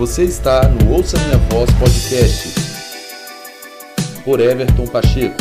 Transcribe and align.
Você 0.00 0.24
está 0.24 0.62
no 0.66 0.94
Ouça 0.94 1.18
Minha 1.18 1.36
Voz 1.50 1.68
Podcast 1.78 2.54
por 4.24 4.40
Everton 4.40 4.90
Pacheco. 4.90 5.36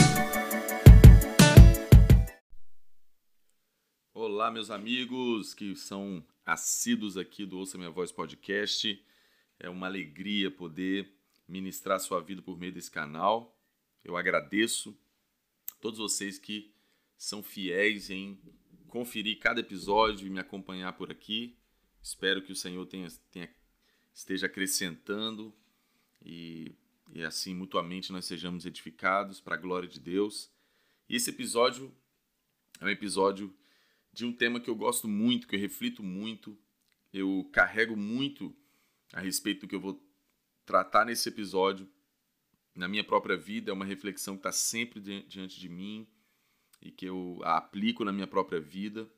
Olá, 4.13 4.51
meus 4.51 4.69
amigos 4.69 5.53
que 5.53 5.78
são 5.78 6.22
assíduos 6.46 7.15
aqui 7.15 7.46
do 7.46 7.58
Ouça 7.58 7.78
Minha 7.78 7.90
Voz 7.90 8.12
Podcast. 8.12 9.01
É 9.58 9.69
uma 9.69 9.87
alegria 9.87 10.51
poder 10.51 11.10
ministrar 11.47 11.97
sua 12.01 12.19
vida 12.19 12.41
por 12.41 12.60
meio 12.60 12.73
desse 12.73 12.91
canal. 12.91 13.57
Eu 14.03 14.17
agradeço 14.17 14.94
todos 15.79 15.99
vocês 15.99 16.38
que 16.38 16.76
são 17.17 17.41
fiéis 17.41 18.09
em 18.09 18.38
conferir 18.89 19.39
cada 19.39 19.62
episódio 19.62 20.27
e 20.27 20.30
me 20.30 20.41
acompanhar 20.41 20.91
por 20.98 21.09
aqui. 21.09 21.57
Espero 22.03 22.41
que 22.41 22.52
o 22.52 22.55
Senhor 22.57 22.85
tenha, 22.88 23.07
tenha 23.31 23.48
esteja 24.13 24.47
acrescentando 24.47 25.53
e, 26.23 26.75
e 27.13 27.23
assim 27.23 27.53
mutuamente 27.53 28.11
nós 28.11 28.25
sejamos 28.25 28.65
edificados 28.65 29.39
para 29.39 29.55
a 29.55 29.59
glória 29.59 29.88
de 29.88 29.99
Deus. 29.99 30.51
E 31.07 31.15
esse 31.15 31.29
episódio 31.29 31.93
é 32.79 32.85
um 32.85 32.89
episódio 32.89 33.53
de 34.11 34.25
um 34.25 34.34
tema 34.34 34.59
que 34.59 34.70
eu 34.70 34.75
gosto 34.75 35.07
muito, 35.07 35.48
que 35.48 35.55
eu 35.55 35.59
reflito 35.59 36.03
muito, 36.03 36.57
eu 37.13 37.49
carrego 37.51 37.95
muito 37.95 38.55
a 39.13 39.20
respeito 39.20 39.61
do 39.61 39.67
que 39.67 39.75
eu 39.75 39.79
vou 39.79 40.03
tratar 40.65 41.05
nesse 41.05 41.27
episódio 41.29 41.89
na 42.76 42.87
minha 42.87 43.03
própria 43.03 43.35
vida. 43.35 43.71
É 43.71 43.73
uma 43.73 43.85
reflexão 43.85 44.35
que 44.35 44.39
está 44.39 44.51
sempre 44.51 44.99
diante 44.99 45.59
de 45.59 45.70
mim 45.70 46.07
e 46.81 46.91
que 46.91 47.05
eu 47.05 47.39
aplico 47.43 48.05
na 48.05 48.12
minha 48.12 48.27
própria 48.27 48.59
vida. 48.59 49.09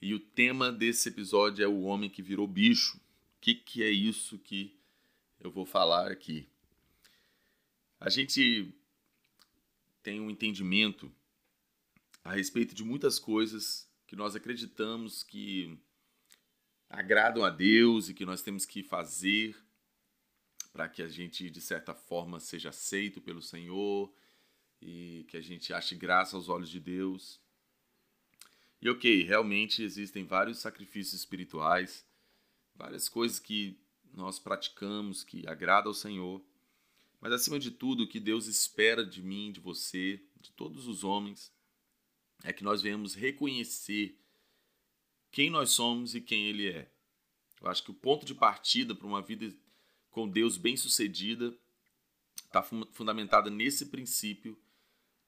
E 0.00 0.14
o 0.14 0.20
tema 0.20 0.72
desse 0.72 1.08
episódio 1.08 1.62
é 1.62 1.68
o 1.68 1.82
homem 1.82 2.08
que 2.08 2.22
virou 2.22 2.46
bicho. 2.46 2.98
Que, 3.40 3.54
que 3.54 3.82
é 3.82 3.90
isso 3.90 4.38
que 4.38 4.78
eu 5.38 5.50
vou 5.50 5.64
falar 5.64 6.10
aqui? 6.10 6.48
A 7.98 8.10
gente 8.10 8.74
tem 10.02 10.20
um 10.20 10.30
entendimento 10.30 11.12
a 12.22 12.32
respeito 12.32 12.74
de 12.74 12.84
muitas 12.84 13.18
coisas 13.18 13.88
que 14.06 14.16
nós 14.16 14.36
acreditamos 14.36 15.22
que 15.22 15.78
agradam 16.88 17.44
a 17.44 17.50
Deus 17.50 18.08
e 18.08 18.14
que 18.14 18.26
nós 18.26 18.42
temos 18.42 18.66
que 18.66 18.82
fazer 18.82 19.56
para 20.72 20.88
que 20.88 21.02
a 21.02 21.08
gente, 21.08 21.50
de 21.50 21.60
certa 21.60 21.94
forma, 21.94 22.40
seja 22.40 22.70
aceito 22.70 23.20
pelo 23.20 23.40
Senhor 23.40 24.12
e 24.80 25.24
que 25.28 25.36
a 25.36 25.40
gente 25.40 25.72
ache 25.72 25.94
graça 25.94 26.36
aos 26.36 26.48
olhos 26.48 26.68
de 26.68 26.80
Deus. 26.80 27.40
E 28.80 28.88
ok, 28.88 29.22
realmente 29.24 29.82
existem 29.82 30.24
vários 30.24 30.58
sacrifícios 30.58 31.20
espirituais, 31.20 32.06
várias 32.80 33.10
coisas 33.10 33.38
que 33.38 33.78
nós 34.14 34.38
praticamos 34.38 35.22
que 35.22 35.46
agrada 35.46 35.86
ao 35.86 35.94
Senhor, 35.94 36.42
mas 37.20 37.30
acima 37.30 37.58
de 37.58 37.70
tudo, 37.70 38.04
o 38.04 38.08
que 38.08 38.18
Deus 38.18 38.46
espera 38.46 39.04
de 39.04 39.22
mim, 39.22 39.52
de 39.52 39.60
você, 39.60 40.24
de 40.40 40.50
todos 40.52 40.88
os 40.88 41.04
homens, 41.04 41.52
é 42.42 42.54
que 42.54 42.64
nós 42.64 42.80
venhamos 42.80 43.14
reconhecer 43.14 44.18
quem 45.30 45.50
nós 45.50 45.72
somos 45.72 46.14
e 46.14 46.22
quem 46.22 46.46
Ele 46.46 46.68
é. 46.68 46.90
Eu 47.60 47.68
acho 47.68 47.84
que 47.84 47.90
o 47.90 47.94
ponto 47.94 48.24
de 48.24 48.34
partida 48.34 48.94
para 48.94 49.06
uma 49.06 49.20
vida 49.20 49.54
com 50.10 50.26
Deus 50.26 50.56
bem-sucedida 50.56 51.54
está 52.36 52.62
fundamentada 52.62 53.50
nesse 53.50 53.86
princípio 53.86 54.58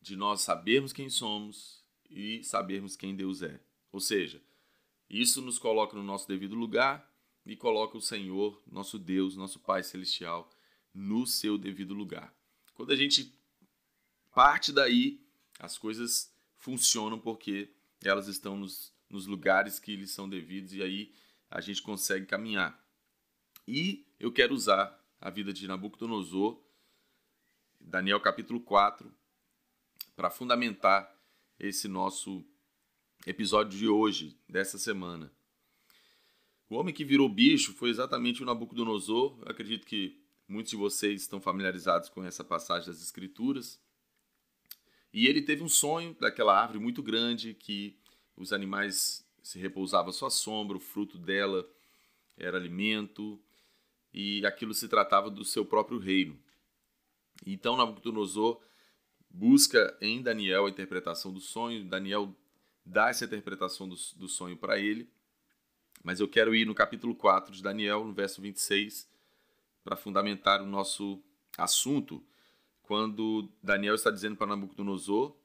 de 0.00 0.16
nós 0.16 0.40
sabermos 0.40 0.94
quem 0.94 1.10
somos 1.10 1.84
e 2.08 2.42
sabermos 2.42 2.96
quem 2.96 3.14
Deus 3.14 3.42
é. 3.42 3.60
Ou 3.92 4.00
seja, 4.00 4.42
isso 5.10 5.42
nos 5.42 5.58
coloca 5.58 5.94
no 5.94 6.02
nosso 6.02 6.26
devido 6.26 6.54
lugar 6.54 7.11
e 7.44 7.56
coloca 7.56 7.96
o 7.96 8.00
Senhor, 8.00 8.62
nosso 8.66 8.98
Deus, 8.98 9.36
nosso 9.36 9.58
Pai 9.58 9.82
Celestial, 9.82 10.48
no 10.94 11.26
seu 11.26 11.58
devido 11.58 11.94
lugar. 11.94 12.34
Quando 12.74 12.92
a 12.92 12.96
gente 12.96 13.32
parte 14.32 14.72
daí, 14.72 15.20
as 15.58 15.76
coisas 15.76 16.32
funcionam 16.56 17.18
porque 17.18 17.74
elas 18.02 18.28
estão 18.28 18.56
nos, 18.56 18.94
nos 19.08 19.26
lugares 19.26 19.78
que 19.78 19.96
lhes 19.96 20.10
são 20.10 20.28
devidos 20.28 20.72
e 20.72 20.82
aí 20.82 21.14
a 21.50 21.60
gente 21.60 21.82
consegue 21.82 22.26
caminhar. 22.26 22.80
E 23.66 24.06
eu 24.18 24.32
quero 24.32 24.54
usar 24.54 24.98
a 25.20 25.30
vida 25.30 25.52
de 25.52 25.68
Nabucodonosor, 25.68 26.60
Daniel 27.80 28.20
capítulo 28.20 28.60
4, 28.60 29.12
para 30.16 30.30
fundamentar 30.30 31.12
esse 31.58 31.86
nosso 31.88 32.44
episódio 33.26 33.78
de 33.78 33.88
hoje, 33.88 34.36
dessa 34.48 34.78
semana. 34.78 35.32
O 36.72 36.76
homem 36.76 36.94
que 36.94 37.04
virou 37.04 37.28
bicho 37.28 37.74
foi 37.74 37.90
exatamente 37.90 38.42
o 38.42 38.46
Nabucodonosor. 38.46 39.36
Eu 39.42 39.50
acredito 39.50 39.86
que 39.86 40.18
muitos 40.48 40.70
de 40.70 40.76
vocês 40.78 41.20
estão 41.20 41.38
familiarizados 41.38 42.08
com 42.08 42.24
essa 42.24 42.42
passagem 42.42 42.88
das 42.88 43.02
Escrituras. 43.02 43.78
E 45.12 45.26
ele 45.26 45.42
teve 45.42 45.62
um 45.62 45.68
sonho 45.68 46.16
daquela 46.18 46.58
árvore 46.58 46.78
muito 46.78 47.02
grande 47.02 47.52
que 47.52 47.94
os 48.34 48.54
animais 48.54 49.22
se 49.42 49.58
repousavam 49.58 50.08
à 50.08 50.12
sua 50.14 50.30
sombra, 50.30 50.78
o 50.78 50.80
fruto 50.80 51.18
dela 51.18 51.68
era 52.38 52.56
alimento 52.56 53.38
e 54.10 54.42
aquilo 54.46 54.72
se 54.72 54.88
tratava 54.88 55.30
do 55.30 55.44
seu 55.44 55.66
próprio 55.66 55.98
reino. 55.98 56.40
Então 57.44 57.76
Nabucodonosor 57.76 58.62
busca 59.28 59.94
em 60.00 60.22
Daniel 60.22 60.64
a 60.64 60.70
interpretação 60.70 61.34
do 61.34 61.40
sonho. 61.40 61.84
Daniel 61.84 62.34
dá 62.82 63.10
essa 63.10 63.26
interpretação 63.26 63.86
do, 63.86 63.96
do 64.16 64.26
sonho 64.26 64.56
para 64.56 64.78
ele. 64.78 65.06
Mas 66.02 66.20
eu 66.20 66.28
quero 66.28 66.54
ir 66.54 66.66
no 66.66 66.74
capítulo 66.74 67.14
4 67.14 67.52
de 67.52 67.62
Daniel, 67.62 68.04
no 68.04 68.12
verso 68.12 68.42
26, 68.42 69.08
para 69.84 69.96
fundamentar 69.96 70.60
o 70.60 70.66
nosso 70.66 71.22
assunto, 71.56 72.24
quando 72.82 73.48
Daniel 73.62 73.94
está 73.94 74.10
dizendo 74.10 74.36
para 74.36 74.48
Nabucodonosor 74.48 75.36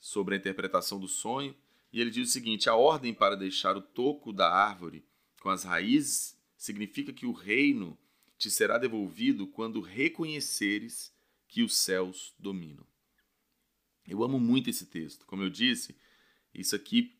sobre 0.00 0.34
a 0.34 0.38
interpretação 0.38 0.98
do 0.98 1.08
sonho, 1.08 1.54
e 1.92 2.00
ele 2.00 2.10
diz 2.10 2.28
o 2.28 2.32
seguinte: 2.32 2.68
a 2.68 2.74
ordem 2.74 3.14
para 3.14 3.36
deixar 3.36 3.76
o 3.76 3.82
toco 3.82 4.32
da 4.32 4.50
árvore 4.50 5.04
com 5.40 5.50
as 5.50 5.64
raízes 5.64 6.36
significa 6.56 7.12
que 7.12 7.26
o 7.26 7.32
reino 7.32 7.98
te 8.38 8.50
será 8.50 8.78
devolvido 8.78 9.46
quando 9.46 9.80
reconheceres 9.80 11.14
que 11.46 11.62
os 11.62 11.76
céus 11.76 12.34
dominam. 12.38 12.86
Eu 14.06 14.22
amo 14.22 14.40
muito 14.40 14.68
esse 14.68 14.86
texto. 14.86 15.24
Como 15.26 15.42
eu 15.42 15.50
disse, 15.50 15.96
isso 16.52 16.74
aqui 16.74 17.16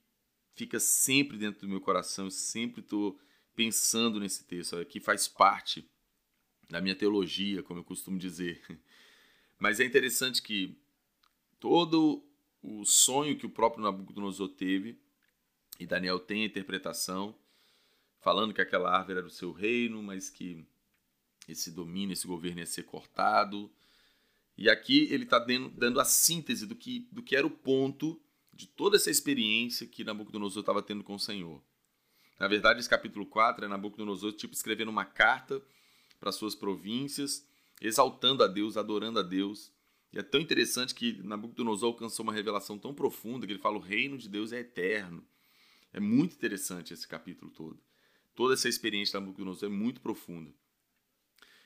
fica 0.54 0.80
sempre 0.80 1.36
dentro 1.36 1.62
do 1.62 1.68
meu 1.68 1.80
coração. 1.80 2.26
Eu 2.26 2.30
sempre 2.30 2.80
estou 2.80 3.18
pensando 3.54 4.18
nesse 4.18 4.44
texto. 4.44 4.76
Aqui 4.76 5.00
faz 5.00 5.28
parte 5.28 5.88
da 6.70 6.80
minha 6.80 6.94
teologia, 6.94 7.62
como 7.62 7.80
eu 7.80 7.84
costumo 7.84 8.18
dizer. 8.18 8.62
Mas 9.58 9.80
é 9.80 9.84
interessante 9.84 10.42
que 10.42 10.76
todo 11.60 12.24
o 12.62 12.84
sonho 12.84 13.36
que 13.36 13.46
o 13.46 13.50
próprio 13.50 13.82
Nabucodonosor 13.82 14.48
teve, 14.48 14.98
e 15.78 15.86
Daniel 15.86 16.18
tem 16.18 16.42
a 16.42 16.46
interpretação, 16.46 17.34
falando 18.20 18.54
que 18.54 18.60
aquela 18.60 18.90
árvore 18.96 19.18
era 19.18 19.26
o 19.26 19.30
seu 19.30 19.52
reino, 19.52 20.02
mas 20.02 20.30
que 20.30 20.64
esse 21.48 21.70
domínio, 21.70 22.14
esse 22.14 22.26
governo 22.26 22.60
ia 22.60 22.66
ser 22.66 22.84
cortado, 22.84 23.70
e 24.56 24.70
aqui 24.70 25.08
ele 25.10 25.24
está 25.24 25.38
dando 25.38 26.00
a 26.00 26.04
síntese 26.04 26.66
do 26.66 26.74
que, 26.74 27.08
do 27.10 27.22
que 27.22 27.36
era 27.36 27.46
o 27.46 27.50
ponto 27.50 28.20
de 28.54 28.68
toda 28.68 28.96
essa 28.96 29.10
experiência 29.10 29.86
que 29.86 30.04
Nabucodonosor 30.04 30.60
estava 30.60 30.82
tendo 30.82 31.02
com 31.02 31.14
o 31.14 31.18
Senhor. 31.18 31.62
Na 32.38 32.48
verdade, 32.48 32.80
esse 32.80 32.88
capítulo 32.88 33.26
4 33.26 33.64
é 33.64 33.68
Nabucodonosor 33.68 34.32
tipo, 34.32 34.54
escrevendo 34.54 34.90
uma 34.90 35.04
carta 35.04 35.62
para 36.20 36.32
suas 36.32 36.54
províncias, 36.54 37.46
exaltando 37.80 38.42
a 38.42 38.46
Deus, 38.46 38.76
adorando 38.76 39.18
a 39.18 39.22
Deus. 39.22 39.72
E 40.12 40.18
é 40.18 40.22
tão 40.22 40.40
interessante 40.40 40.94
que 40.94 41.20
Nabucodonosor 41.22 41.88
alcançou 41.88 42.22
uma 42.22 42.32
revelação 42.32 42.78
tão 42.78 42.94
profunda 42.94 43.46
que 43.46 43.52
ele 43.52 43.60
fala: 43.60 43.76
o 43.76 43.80
reino 43.80 44.16
de 44.16 44.28
Deus 44.28 44.52
é 44.52 44.60
eterno. 44.60 45.24
É 45.92 46.00
muito 46.00 46.34
interessante 46.34 46.92
esse 46.92 47.06
capítulo 47.06 47.50
todo. 47.50 47.78
Toda 48.34 48.54
essa 48.54 48.68
experiência 48.68 49.18
de 49.18 49.24
Nabucodonosor 49.24 49.68
é 49.68 49.72
muito 49.72 50.00
profunda. 50.00 50.52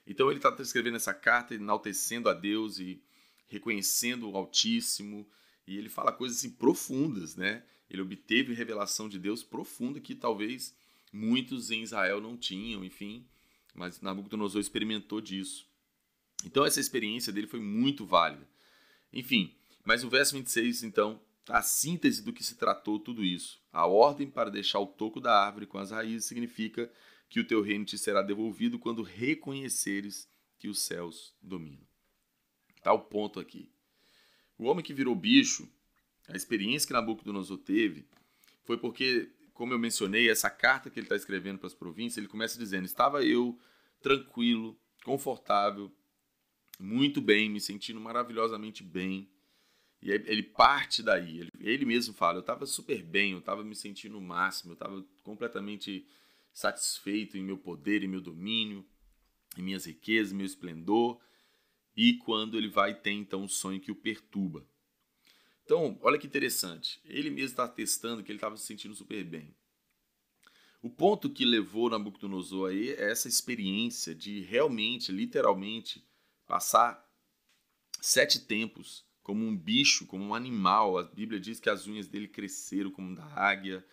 Então 0.06 0.30
ele 0.30 0.38
está 0.38 0.54
escrevendo 0.62 0.96
essa 0.96 1.12
carta, 1.12 1.54
enaltecendo 1.54 2.28
a 2.28 2.34
Deus 2.34 2.78
e 2.78 3.02
reconhecendo 3.46 4.30
o 4.30 4.36
Altíssimo. 4.36 5.28
E 5.68 5.76
ele 5.76 5.90
fala 5.90 6.10
coisas 6.10 6.38
assim 6.38 6.50
profundas, 6.50 7.36
né? 7.36 7.62
Ele 7.90 8.00
obteve 8.00 8.54
revelação 8.54 9.06
de 9.06 9.18
Deus 9.18 9.42
profunda 9.42 10.00
que 10.00 10.14
talvez 10.14 10.74
muitos 11.12 11.70
em 11.70 11.82
Israel 11.82 12.22
não 12.22 12.38
tinham, 12.38 12.82
enfim. 12.82 13.26
Mas 13.74 14.00
Nabucodonosor 14.00 14.62
experimentou 14.62 15.20
disso. 15.20 15.68
Então 16.42 16.64
essa 16.64 16.80
experiência 16.80 17.30
dele 17.30 17.46
foi 17.46 17.60
muito 17.60 18.06
válida. 18.06 18.48
Enfim, 19.12 19.54
mas 19.84 20.02
o 20.02 20.08
verso 20.08 20.34
26, 20.34 20.84
então, 20.84 21.20
a 21.46 21.60
síntese 21.60 22.22
do 22.22 22.32
que 22.32 22.42
se 22.42 22.56
tratou 22.56 22.98
tudo 22.98 23.22
isso. 23.22 23.60
A 23.70 23.86
ordem 23.86 24.26
para 24.26 24.50
deixar 24.50 24.80
o 24.80 24.86
toco 24.86 25.20
da 25.20 25.38
árvore 25.38 25.66
com 25.66 25.76
as 25.76 25.90
raízes 25.90 26.24
significa 26.24 26.90
que 27.28 27.40
o 27.40 27.46
teu 27.46 27.60
reino 27.60 27.84
te 27.84 27.98
será 27.98 28.22
devolvido 28.22 28.78
quando 28.78 29.02
reconheceres 29.02 30.26
que 30.58 30.66
os 30.66 30.80
céus 30.80 31.34
dominam. 31.42 31.86
Está 32.74 32.90
o 32.90 33.00
ponto 33.00 33.38
aqui. 33.38 33.70
O 34.58 34.64
homem 34.64 34.84
que 34.84 34.92
virou 34.92 35.14
bicho, 35.14 35.68
a 36.28 36.36
experiência 36.36 36.86
que 36.86 36.92
Nabucodonosor 36.92 37.58
teve, 37.58 38.04
foi 38.64 38.76
porque 38.76 39.30
como 39.58 39.72
eu 39.72 39.78
mencionei, 39.78 40.30
essa 40.30 40.48
carta 40.48 40.88
que 40.88 41.00
ele 41.00 41.06
está 41.06 41.16
escrevendo 41.16 41.58
para 41.58 41.66
as 41.66 41.74
províncias, 41.74 42.16
ele 42.16 42.28
começa 42.28 42.56
dizendo: 42.56 42.84
Estava 42.84 43.24
eu 43.24 43.58
tranquilo, 44.00 44.78
confortável, 45.04 45.92
muito 46.78 47.20
bem, 47.20 47.50
me 47.50 47.60
sentindo 47.60 48.00
maravilhosamente 48.00 48.84
bem. 48.84 49.28
E 50.00 50.12
ele 50.12 50.44
parte 50.44 51.02
daí, 51.02 51.40
ele, 51.40 51.50
ele 51.58 51.84
mesmo 51.84 52.14
fala: 52.14 52.36
Eu 52.36 52.42
estava 52.42 52.64
super 52.66 53.02
bem, 53.02 53.32
eu 53.32 53.40
estava 53.40 53.64
me 53.64 53.74
sentindo 53.74 54.16
o 54.16 54.22
máximo, 54.22 54.70
eu 54.70 54.74
estava 54.74 55.04
completamente 55.24 56.06
satisfeito 56.52 57.36
em 57.36 57.42
meu 57.42 57.58
poder, 57.58 58.04
em 58.04 58.08
meu 58.08 58.20
domínio, 58.20 58.86
em 59.56 59.62
minhas 59.62 59.86
riquezas, 59.86 60.32
meu 60.32 60.46
esplendor. 60.46 61.20
E 62.00 62.14
quando 62.14 62.56
ele 62.56 62.68
vai 62.68 62.94
ter 62.94 63.10
então 63.10 63.42
um 63.42 63.48
sonho 63.48 63.80
que 63.80 63.90
o 63.90 63.96
perturba. 63.96 64.64
Então, 65.64 65.98
olha 66.00 66.16
que 66.16 66.28
interessante. 66.28 67.00
Ele 67.04 67.28
mesmo 67.28 67.48
está 67.48 67.66
testando 67.66 68.22
que 68.22 68.30
ele 68.30 68.36
estava 68.36 68.56
se 68.56 68.64
sentindo 68.64 68.94
super 68.94 69.24
bem. 69.24 69.52
O 70.80 70.88
ponto 70.88 71.28
que 71.28 71.44
levou 71.44 71.90
Nabucodonosor 71.90 72.70
aí 72.70 72.90
é 72.90 73.10
essa 73.10 73.26
experiência 73.26 74.14
de 74.14 74.42
realmente, 74.42 75.10
literalmente, 75.10 76.06
passar 76.46 77.04
sete 78.00 78.46
tempos 78.46 79.04
como 79.20 79.44
um 79.44 79.56
bicho, 79.56 80.06
como 80.06 80.22
um 80.22 80.36
animal. 80.36 80.98
A 80.98 81.02
Bíblia 81.02 81.40
diz 81.40 81.58
que 81.58 81.68
as 81.68 81.88
unhas 81.88 82.06
dele 82.06 82.28
cresceram 82.28 82.92
como 82.92 83.16
da 83.16 83.26
águia, 83.34 83.84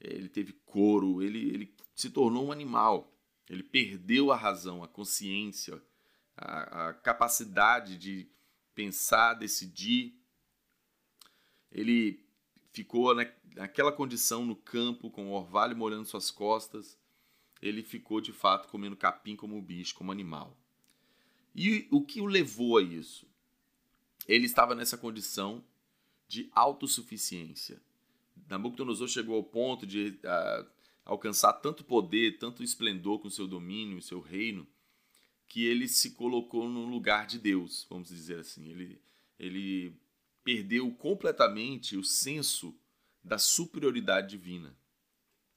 ele 0.00 0.28
teve 0.28 0.54
couro, 0.64 1.22
ele, 1.22 1.38
ele 1.50 1.76
se 1.94 2.10
tornou 2.10 2.46
um 2.46 2.52
animal. 2.52 3.16
Ele 3.48 3.62
perdeu 3.62 4.32
a 4.32 4.36
razão, 4.36 4.82
a 4.82 4.88
consciência, 4.88 5.80
a, 6.36 6.88
a 6.88 6.94
capacidade 6.94 7.96
de 7.96 8.28
pensar, 8.74 9.34
decidir 9.34 10.18
ele 11.74 12.24
ficou 12.72 13.12
naquela 13.56 13.90
condição 13.90 14.46
no 14.46 14.54
campo, 14.54 15.10
com 15.10 15.26
o 15.26 15.32
orvalho 15.32 15.76
molhando 15.76 16.08
suas 16.08 16.30
costas. 16.30 16.96
Ele 17.60 17.82
ficou 17.82 18.20
de 18.20 18.32
fato 18.32 18.68
comendo 18.68 18.96
capim 18.96 19.34
como 19.34 19.60
bicho, 19.60 19.94
como 19.94 20.12
animal. 20.12 20.56
E 21.54 21.88
o 21.90 22.00
que 22.00 22.20
o 22.20 22.26
levou 22.26 22.78
a 22.78 22.82
isso? 22.82 23.26
Ele 24.28 24.46
estava 24.46 24.74
nessa 24.74 24.96
condição 24.96 25.64
de 26.28 26.48
autossuficiência. 26.52 27.82
Nabucodonosor 28.48 29.08
chegou 29.08 29.36
ao 29.36 29.44
ponto 29.44 29.86
de 29.86 30.18
uh, 30.24 30.66
alcançar 31.04 31.52
tanto 31.54 31.84
poder, 31.84 32.38
tanto 32.38 32.62
esplendor 32.62 33.18
com 33.18 33.28
seu 33.30 33.46
domínio, 33.46 34.00
seu 34.00 34.20
reino, 34.20 34.66
que 35.54 35.64
ele 35.64 35.86
se 35.86 36.10
colocou 36.10 36.68
no 36.68 36.84
lugar 36.84 37.28
de 37.28 37.38
Deus, 37.38 37.86
vamos 37.88 38.08
dizer 38.08 38.40
assim. 38.40 38.68
Ele, 38.72 39.00
ele 39.38 39.94
perdeu 40.42 40.90
completamente 40.90 41.96
o 41.96 42.02
senso 42.02 42.76
da 43.22 43.38
superioridade 43.38 44.30
divina. 44.30 44.76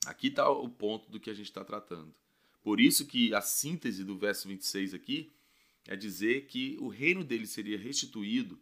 Aqui 0.05 0.27
está 0.27 0.47
o 0.51 0.69
ponto 0.69 1.09
do 1.09 1.19
que 1.19 1.31
a 1.31 1.33
gente 1.33 1.47
está 1.47 1.65
tratando. 1.65 2.13
Por 2.61 2.79
isso 2.79 3.07
que 3.07 3.33
a 3.33 3.41
síntese 3.41 4.03
do 4.03 4.15
verso 4.15 4.47
26 4.47 4.93
aqui 4.93 5.31
é 5.87 5.95
dizer 5.95 6.45
que 6.45 6.77
o 6.79 6.89
reino 6.89 7.23
dele 7.23 7.47
seria 7.47 7.75
restituído, 7.75 8.61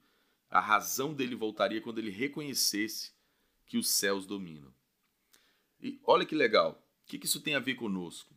a 0.50 0.62
razão 0.62 1.14
dele 1.14 1.36
voltaria 1.36 1.82
quando 1.82 1.98
ele 1.98 2.12
reconhecesse 2.12 3.12
que 3.66 3.78
os 3.78 3.90
céus 3.90 4.26
dominam. 4.26 4.74
E 5.82 6.00
olha 6.06 6.26
que 6.26 6.34
legal, 6.34 6.82
o 7.04 7.08
que, 7.08 7.26
isso 7.26 7.42
tem 7.42 7.56
a 7.56 7.60
ver 7.60 7.76
conosco? 7.76 8.34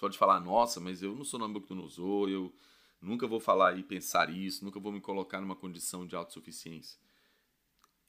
Você 0.00 0.06
pode 0.06 0.18
falar, 0.18 0.40
nossa, 0.40 0.80
mas 0.80 1.02
eu 1.02 1.14
não 1.14 1.24
sou 1.24 1.38
Nabucodonosor, 1.38 2.30
eu 2.30 2.52
Nunca 3.00 3.26
vou 3.26 3.40
falar 3.40 3.78
e 3.78 3.82
pensar 3.82 4.28
isso, 4.30 4.64
nunca 4.64 4.78
vou 4.78 4.92
me 4.92 5.00
colocar 5.00 5.40
numa 5.40 5.56
condição 5.56 6.06
de 6.06 6.14
autossuficiência. 6.14 6.98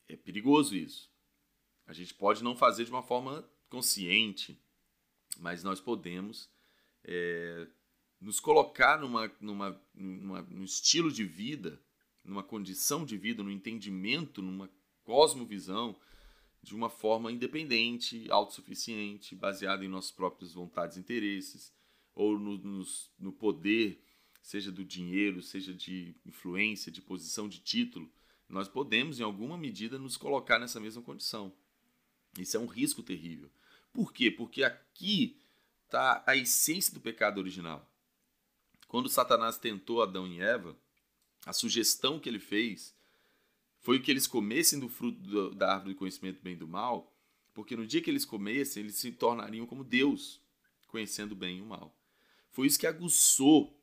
É 0.07 0.17
perigoso 0.17 0.75
isso. 0.75 1.09
A 1.87 1.93
gente 1.93 2.13
pode 2.13 2.43
não 2.43 2.57
fazer 2.57 2.83
de 2.83 2.91
uma 2.91 3.01
forma 3.01 3.47
consciente, 3.69 4.59
mas 5.37 5.63
nós 5.63 5.79
podemos 5.79 6.49
é, 7.05 7.67
nos 8.19 8.41
colocar 8.41 8.99
numa, 8.99 9.31
numa, 9.39 9.81
numa, 9.93 10.41
num 10.41 10.65
estilo 10.65 11.09
de 11.09 11.23
vida, 11.23 11.81
numa 12.21 12.43
condição 12.43 13.05
de 13.05 13.17
vida, 13.17 13.41
num 13.41 13.49
entendimento, 13.49 14.41
numa 14.41 14.69
cosmovisão 15.03 15.97
de 16.61 16.75
uma 16.75 16.89
forma 16.89 17.31
independente, 17.31 18.29
autossuficiente, 18.29 19.35
baseada 19.35 19.85
em 19.85 19.87
nossas 19.87 20.11
próprias 20.11 20.53
vontades 20.53 20.97
e 20.97 20.99
interesses, 20.99 21.73
ou 22.13 22.37
no, 22.37 22.83
no 23.19 23.31
poder 23.31 24.03
seja 24.41 24.71
do 24.71 24.83
dinheiro, 24.83 25.41
seja 25.41 25.73
de 25.73 26.15
influência, 26.25 26.91
de 26.91 27.01
posição 27.01 27.47
de 27.47 27.59
título, 27.59 28.11
nós 28.49 28.67
podemos, 28.67 29.19
em 29.19 29.23
alguma 29.23 29.57
medida, 29.57 29.97
nos 29.97 30.17
colocar 30.17 30.59
nessa 30.59 30.79
mesma 30.79 31.01
condição. 31.01 31.53
Isso 32.37 32.57
é 32.57 32.59
um 32.59 32.65
risco 32.65 33.03
terrível. 33.03 33.49
Por 33.93 34.11
quê? 34.11 34.31
Porque 34.31 34.63
aqui 34.63 35.39
está 35.85 36.23
a 36.25 36.35
essência 36.35 36.93
do 36.93 36.99
pecado 36.99 37.37
original. 37.37 37.89
Quando 38.87 39.09
Satanás 39.09 39.57
tentou 39.57 40.01
Adão 40.01 40.27
e 40.27 40.41
Eva, 40.41 40.75
a 41.45 41.53
sugestão 41.53 42.19
que 42.19 42.27
ele 42.27 42.39
fez 42.39 42.93
foi 43.79 43.99
que 43.99 44.11
eles 44.11 44.27
comessem 44.27 44.79
do 44.79 44.89
fruto 44.89 45.55
da 45.55 45.73
árvore 45.73 45.93
do 45.93 45.97
conhecimento 45.97 46.37
do 46.37 46.43
bem 46.43 46.53
e 46.53 46.57
do 46.57 46.67
mal, 46.67 47.11
porque 47.53 47.75
no 47.75 47.87
dia 47.87 48.01
que 48.01 48.09
eles 48.09 48.25
comessem, 48.25 48.83
eles 48.83 48.95
se 48.95 49.11
tornariam 49.11 49.65
como 49.65 49.83
Deus, 49.83 50.41
conhecendo 50.87 51.31
o 51.31 51.35
bem 51.35 51.57
e 51.57 51.61
o 51.61 51.65
mal. 51.65 51.95
Foi 52.51 52.67
isso 52.67 52.79
que 52.79 52.87
aguçou 52.87 53.77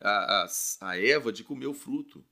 a, 0.00 0.44
a, 0.44 0.48
a 0.80 0.98
Eva 0.98 1.32
de 1.32 1.44
comer 1.44 1.66
o 1.66 1.74
fruto, 1.74 2.24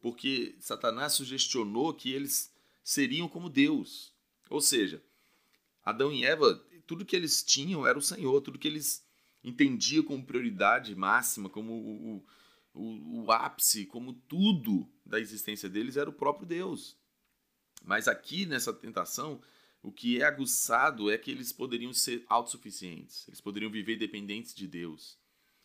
porque 0.00 0.56
Satanás 0.60 1.12
sugestionou 1.12 1.94
que 1.94 2.12
eles 2.12 2.52
seriam 2.82 3.28
como 3.28 3.48
Deus. 3.48 4.14
Ou 4.48 4.60
seja, 4.60 5.02
Adão 5.84 6.12
e 6.12 6.24
Eva, 6.24 6.54
tudo 6.86 7.04
que 7.04 7.14
eles 7.14 7.42
tinham 7.42 7.86
era 7.86 7.98
o 7.98 8.02
Senhor, 8.02 8.40
tudo 8.40 8.58
que 8.58 8.68
eles 8.68 9.04
entendiam 9.44 10.02
como 10.04 10.24
prioridade 10.24 10.94
máxima, 10.94 11.48
como 11.48 11.72
o, 11.72 12.26
o, 12.74 13.24
o 13.24 13.32
ápice, 13.32 13.86
como 13.86 14.12
tudo 14.12 14.90
da 15.04 15.20
existência 15.20 15.68
deles 15.68 15.96
era 15.96 16.10
o 16.10 16.14
próprio 16.14 16.46
Deus. 16.46 16.96
Mas 17.82 18.08
aqui 18.08 18.44
nessa 18.44 18.72
tentação, 18.72 19.40
o 19.82 19.90
que 19.90 20.20
é 20.20 20.24
aguçado 20.24 21.10
é 21.10 21.16
que 21.16 21.30
eles 21.30 21.52
poderiam 21.52 21.92
ser 21.92 22.24
autossuficientes, 22.28 23.26
eles 23.28 23.40
poderiam 23.40 23.70
viver 23.70 23.96
dependentes 23.96 24.54
de 24.54 24.66
Deus. 24.66 25.18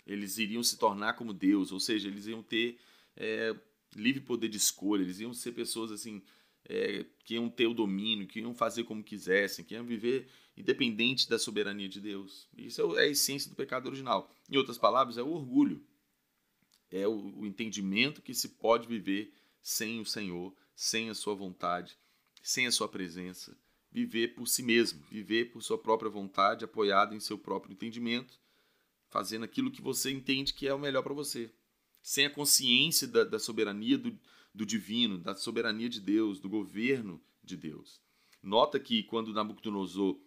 Eles 0.07 0.37
iriam 0.37 0.63
se 0.63 0.77
tornar 0.77 1.13
como 1.13 1.33
Deus, 1.33 1.71
ou 1.71 1.79
seja, 1.79 2.07
eles 2.07 2.27
iam 2.27 2.43
ter 2.43 2.79
é, 3.15 3.55
livre 3.95 4.21
poder 4.21 4.47
de 4.47 4.57
escolha, 4.57 5.01
eles 5.01 5.19
iam 5.19 5.33
ser 5.33 5.51
pessoas 5.51 5.91
assim 5.91 6.21
é, 6.67 7.05
que 7.23 7.33
iam 7.33 7.49
ter 7.49 7.67
o 7.67 7.73
domínio, 7.73 8.27
que 8.27 8.39
iam 8.39 8.53
fazer 8.53 8.83
como 8.83 9.03
quisessem, 9.03 9.65
que 9.65 9.73
iam 9.73 9.85
viver 9.85 10.27
independente 10.55 11.27
da 11.27 11.37
soberania 11.37 11.89
de 11.89 11.99
Deus. 11.99 12.47
Isso 12.57 12.97
é, 12.97 13.03
é 13.03 13.07
a 13.07 13.09
essência 13.09 13.49
do 13.49 13.55
pecado 13.55 13.87
original. 13.87 14.31
Em 14.49 14.57
outras 14.57 14.77
palavras, 14.77 15.17
é 15.17 15.23
o 15.23 15.31
orgulho, 15.31 15.83
é 16.91 17.07
o, 17.07 17.39
o 17.39 17.45
entendimento 17.45 18.21
que 18.21 18.33
se 18.33 18.49
pode 18.49 18.87
viver 18.87 19.33
sem 19.61 19.99
o 19.99 20.05
Senhor, 20.05 20.55
sem 20.75 21.09
a 21.09 21.15
sua 21.15 21.33
vontade, 21.33 21.97
sem 22.41 22.67
a 22.67 22.71
sua 22.71 22.87
presença, 22.87 23.57
viver 24.03 24.35
por 24.35 24.47
si 24.47 24.61
mesmo, 24.61 25.01
viver 25.09 25.51
por 25.51 25.63
sua 25.63 25.77
própria 25.77 26.11
vontade, 26.11 26.65
apoiado 26.65 27.15
em 27.15 27.19
seu 27.19 27.37
próprio 27.37 27.73
entendimento 27.73 28.39
fazendo 29.15 29.45
aquilo 29.45 29.71
que 29.71 29.81
você 29.81 30.11
entende 30.11 30.53
que 30.53 30.67
é 30.67 30.73
o 30.73 30.77
melhor 30.77 31.01
para 31.01 31.13
você, 31.13 31.49
sem 32.03 32.25
a 32.25 32.29
consciência 32.29 33.07
da, 33.07 33.23
da 33.23 33.39
soberania 33.39 33.97
do, 33.97 34.19
do 34.53 34.65
divino, 34.65 35.17
da 35.17 35.33
soberania 35.33 35.87
de 35.87 36.01
Deus, 36.01 36.37
do 36.37 36.49
governo 36.49 37.23
de 37.41 37.55
Deus. 37.55 38.01
Nota 38.43 38.77
que 38.77 39.03
quando 39.03 39.33
Nabucodonosor 39.33 40.19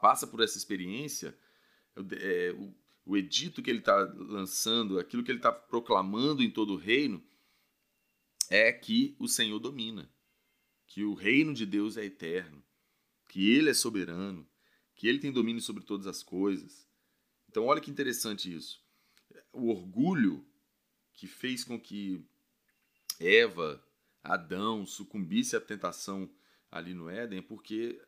passa 0.00 0.26
por 0.26 0.40
essa 0.40 0.58
experiência, 0.58 1.38
é, 2.20 2.52
o, 2.58 2.74
o 3.06 3.16
edito 3.16 3.62
que 3.62 3.70
ele 3.70 3.78
está 3.78 3.96
lançando, 4.16 4.98
aquilo 4.98 5.22
que 5.22 5.30
ele 5.30 5.38
está 5.38 5.52
proclamando 5.52 6.42
em 6.42 6.50
todo 6.50 6.72
o 6.72 6.76
reino, 6.76 7.22
é 8.48 8.72
que 8.72 9.14
o 9.20 9.28
Senhor 9.28 9.60
domina, 9.60 10.10
que 10.88 11.04
o 11.04 11.14
reino 11.14 11.54
de 11.54 11.64
Deus 11.64 11.96
é 11.96 12.04
eterno, 12.04 12.60
que 13.30 13.50
ele 13.50 13.70
é 13.70 13.74
soberano, 13.74 14.46
que 14.94 15.08
ele 15.08 15.18
tem 15.18 15.32
domínio 15.32 15.62
sobre 15.62 15.82
todas 15.82 16.06
as 16.06 16.22
coisas, 16.22 16.90
então, 17.50 17.66
olha 17.66 17.80
que 17.80 17.90
interessante 17.90 18.54
isso. 18.54 18.80
O 19.52 19.70
orgulho 19.70 20.46
que 21.12 21.26
fez 21.26 21.64
com 21.64 21.80
que 21.80 22.24
Eva, 23.18 23.84
Adão 24.22 24.86
sucumbisse 24.86 25.56
à 25.56 25.60
tentação 25.60 26.30
ali 26.70 26.94
no 26.94 27.10
Éden, 27.10 27.40
é 27.40 27.42
porque 27.42 28.00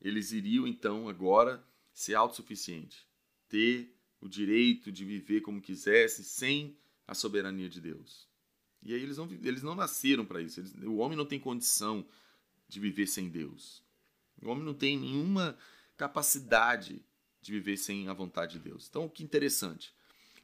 eles 0.00 0.32
iriam 0.32 0.66
então 0.66 1.10
agora 1.10 1.62
ser 1.92 2.14
autossuficientes, 2.14 3.06
ter 3.50 3.94
o 4.18 4.28
direito 4.30 4.90
de 4.90 5.04
viver 5.04 5.42
como 5.42 5.60
quisessem 5.60 6.24
sem 6.24 6.78
a 7.06 7.14
soberania 7.14 7.68
de 7.68 7.82
Deus. 7.82 8.26
E 8.82 8.94
aí 8.94 9.02
eles 9.02 9.18
não, 9.18 9.30
eles 9.30 9.62
não 9.62 9.74
nasceram 9.74 10.24
para 10.24 10.40
isso. 10.40 10.58
Eles, 10.58 10.72
o 10.72 10.96
homem 10.96 11.18
não 11.18 11.26
tem 11.26 11.38
condição 11.38 12.08
de 12.66 12.80
viver 12.80 13.06
sem 13.06 13.28
Deus. 13.28 13.84
O 14.42 14.48
homem 14.48 14.64
não 14.64 14.74
tem 14.74 14.98
nenhuma 14.98 15.56
capacidade 15.96 17.04
de 17.40 17.52
viver 17.52 17.76
sem 17.76 18.08
a 18.08 18.12
vontade 18.12 18.54
de 18.54 18.58
Deus. 18.58 18.86
Então, 18.88 19.08
que 19.08 19.22
interessante. 19.22 19.94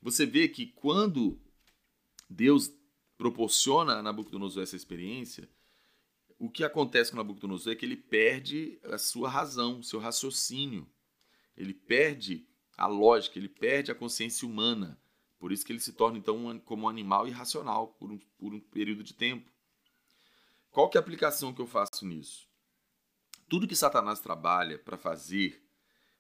Você 0.00 0.24
vê 0.24 0.48
que 0.48 0.66
quando 0.66 1.40
Deus 2.28 2.72
proporciona 3.16 3.94
a 3.94 4.02
Nabucodonosor 4.02 4.62
essa 4.62 4.76
experiência, 4.76 5.48
o 6.38 6.50
que 6.50 6.64
acontece 6.64 7.10
com 7.10 7.16
Nabucodonosor 7.16 7.72
é 7.72 7.76
que 7.76 7.86
ele 7.86 7.96
perde 7.96 8.78
a 8.84 8.98
sua 8.98 9.28
razão, 9.28 9.82
seu 9.82 10.00
raciocínio. 10.00 10.88
Ele 11.56 11.72
perde 11.72 12.46
a 12.76 12.86
lógica, 12.86 13.38
ele 13.38 13.48
perde 13.48 13.92
a 13.92 13.94
consciência 13.94 14.46
humana. 14.46 14.98
Por 15.38 15.52
isso 15.52 15.64
que 15.64 15.72
ele 15.72 15.80
se 15.80 15.92
torna, 15.92 16.18
então, 16.18 16.58
como 16.64 16.84
um 16.84 16.88
animal 16.88 17.28
irracional 17.28 17.88
por 17.88 18.10
um, 18.10 18.18
por 18.38 18.54
um 18.54 18.60
período 18.60 19.04
de 19.04 19.14
tempo. 19.14 19.50
Qual 20.70 20.88
que 20.88 20.96
é 20.96 21.00
a 21.00 21.02
aplicação 21.02 21.52
que 21.52 21.60
eu 21.60 21.66
faço 21.66 22.06
nisso? 22.06 22.48
Tudo 23.52 23.68
que 23.68 23.76
Satanás 23.76 24.18
trabalha 24.18 24.78
para 24.78 24.96
fazer 24.96 25.62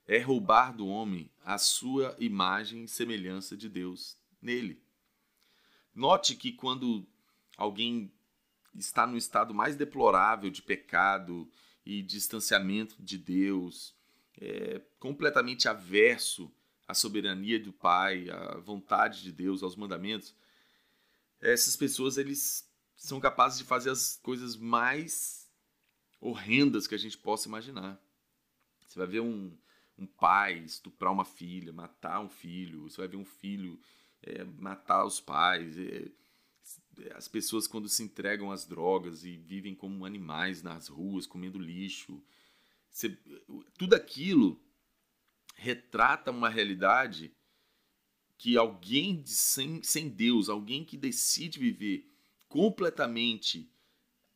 é 0.06 0.18
roubar 0.18 0.76
do 0.76 0.86
homem 0.86 1.30
a 1.42 1.56
sua 1.56 2.14
imagem 2.18 2.84
e 2.84 2.88
semelhança 2.88 3.56
de 3.56 3.70
Deus 3.70 4.18
nele. 4.38 4.82
Note 5.94 6.36
que 6.36 6.52
quando 6.52 7.08
alguém 7.56 8.12
está 8.74 9.06
no 9.06 9.16
estado 9.16 9.54
mais 9.54 9.76
deplorável 9.76 10.50
de 10.50 10.60
pecado 10.60 11.50
e 11.86 12.02
distanciamento 12.02 13.02
de 13.02 13.16
Deus, 13.16 13.94
é, 14.38 14.82
completamente 15.00 15.70
averso 15.70 16.52
à 16.86 16.92
soberania 16.92 17.58
do 17.58 17.72
Pai, 17.72 18.28
à 18.28 18.58
vontade 18.58 19.22
de 19.22 19.32
Deus, 19.32 19.62
aos 19.62 19.74
mandamentos, 19.74 20.34
essas 21.40 21.76
pessoas 21.76 22.18
eles 22.18 22.70
são 22.94 23.18
capazes 23.18 23.56
de 23.56 23.64
fazer 23.64 23.88
as 23.88 24.20
coisas 24.22 24.54
mais 24.54 25.41
horrendas 26.22 26.86
que 26.86 26.94
a 26.94 26.98
gente 26.98 27.18
possa 27.18 27.48
imaginar. 27.48 28.00
Você 28.86 28.98
vai 28.98 29.08
ver 29.08 29.20
um, 29.20 29.52
um 29.98 30.06
pai 30.06 30.58
estuprar 30.60 31.12
uma 31.12 31.24
filha, 31.24 31.72
matar 31.72 32.20
um 32.20 32.28
filho, 32.28 32.88
você 32.88 32.98
vai 32.98 33.08
ver 33.08 33.16
um 33.16 33.24
filho 33.24 33.78
é, 34.22 34.44
matar 34.44 35.04
os 35.04 35.20
pais. 35.20 35.76
É, 35.76 36.10
as 37.14 37.26
pessoas 37.26 37.66
quando 37.66 37.88
se 37.88 38.02
entregam 38.04 38.52
às 38.52 38.64
drogas 38.64 39.24
e 39.24 39.36
vivem 39.36 39.74
como 39.74 40.06
animais 40.06 40.62
nas 40.62 40.86
ruas, 40.86 41.26
comendo 41.26 41.58
lixo. 41.58 42.22
Você, 42.88 43.18
tudo 43.76 43.94
aquilo 43.94 44.62
retrata 45.56 46.30
uma 46.30 46.48
realidade 46.48 47.34
que 48.38 48.56
alguém 48.56 49.22
de, 49.22 49.30
sem, 49.30 49.82
sem 49.82 50.08
Deus, 50.08 50.48
alguém 50.48 50.84
que 50.84 50.96
decide 50.96 51.58
viver 51.58 52.08
completamente 52.48 53.72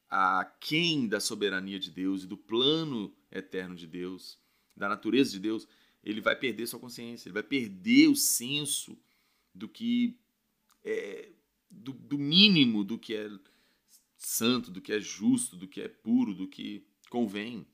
aquém 0.08 1.08
da 1.08 1.20
soberania 1.20 1.78
de 1.78 1.90
Deus 1.90 2.24
e 2.24 2.26
do 2.26 2.36
plano 2.36 3.14
eterno 3.30 3.74
de 3.74 3.86
Deus, 3.86 4.38
da 4.76 4.88
natureza 4.88 5.30
de 5.32 5.40
Deus, 5.40 5.66
ele 6.02 6.20
vai 6.20 6.36
perder 6.36 6.66
sua 6.66 6.78
consciência, 6.78 7.28
ele 7.28 7.34
vai 7.34 7.42
perder 7.42 8.08
o 8.08 8.16
senso 8.16 8.96
do 9.54 9.68
que 9.68 10.18
é, 10.84 11.32
do, 11.70 11.92
do 11.92 12.18
mínimo 12.18 12.84
do 12.84 12.98
que 12.98 13.14
é 13.14 13.28
santo, 14.16 14.70
do 14.70 14.80
que 14.80 14.92
é 14.92 15.00
justo, 15.00 15.56
do 15.56 15.66
que 15.66 15.80
é 15.80 15.88
puro, 15.88 16.34
do 16.34 16.48
que 16.48 16.86
convém. 17.10 17.66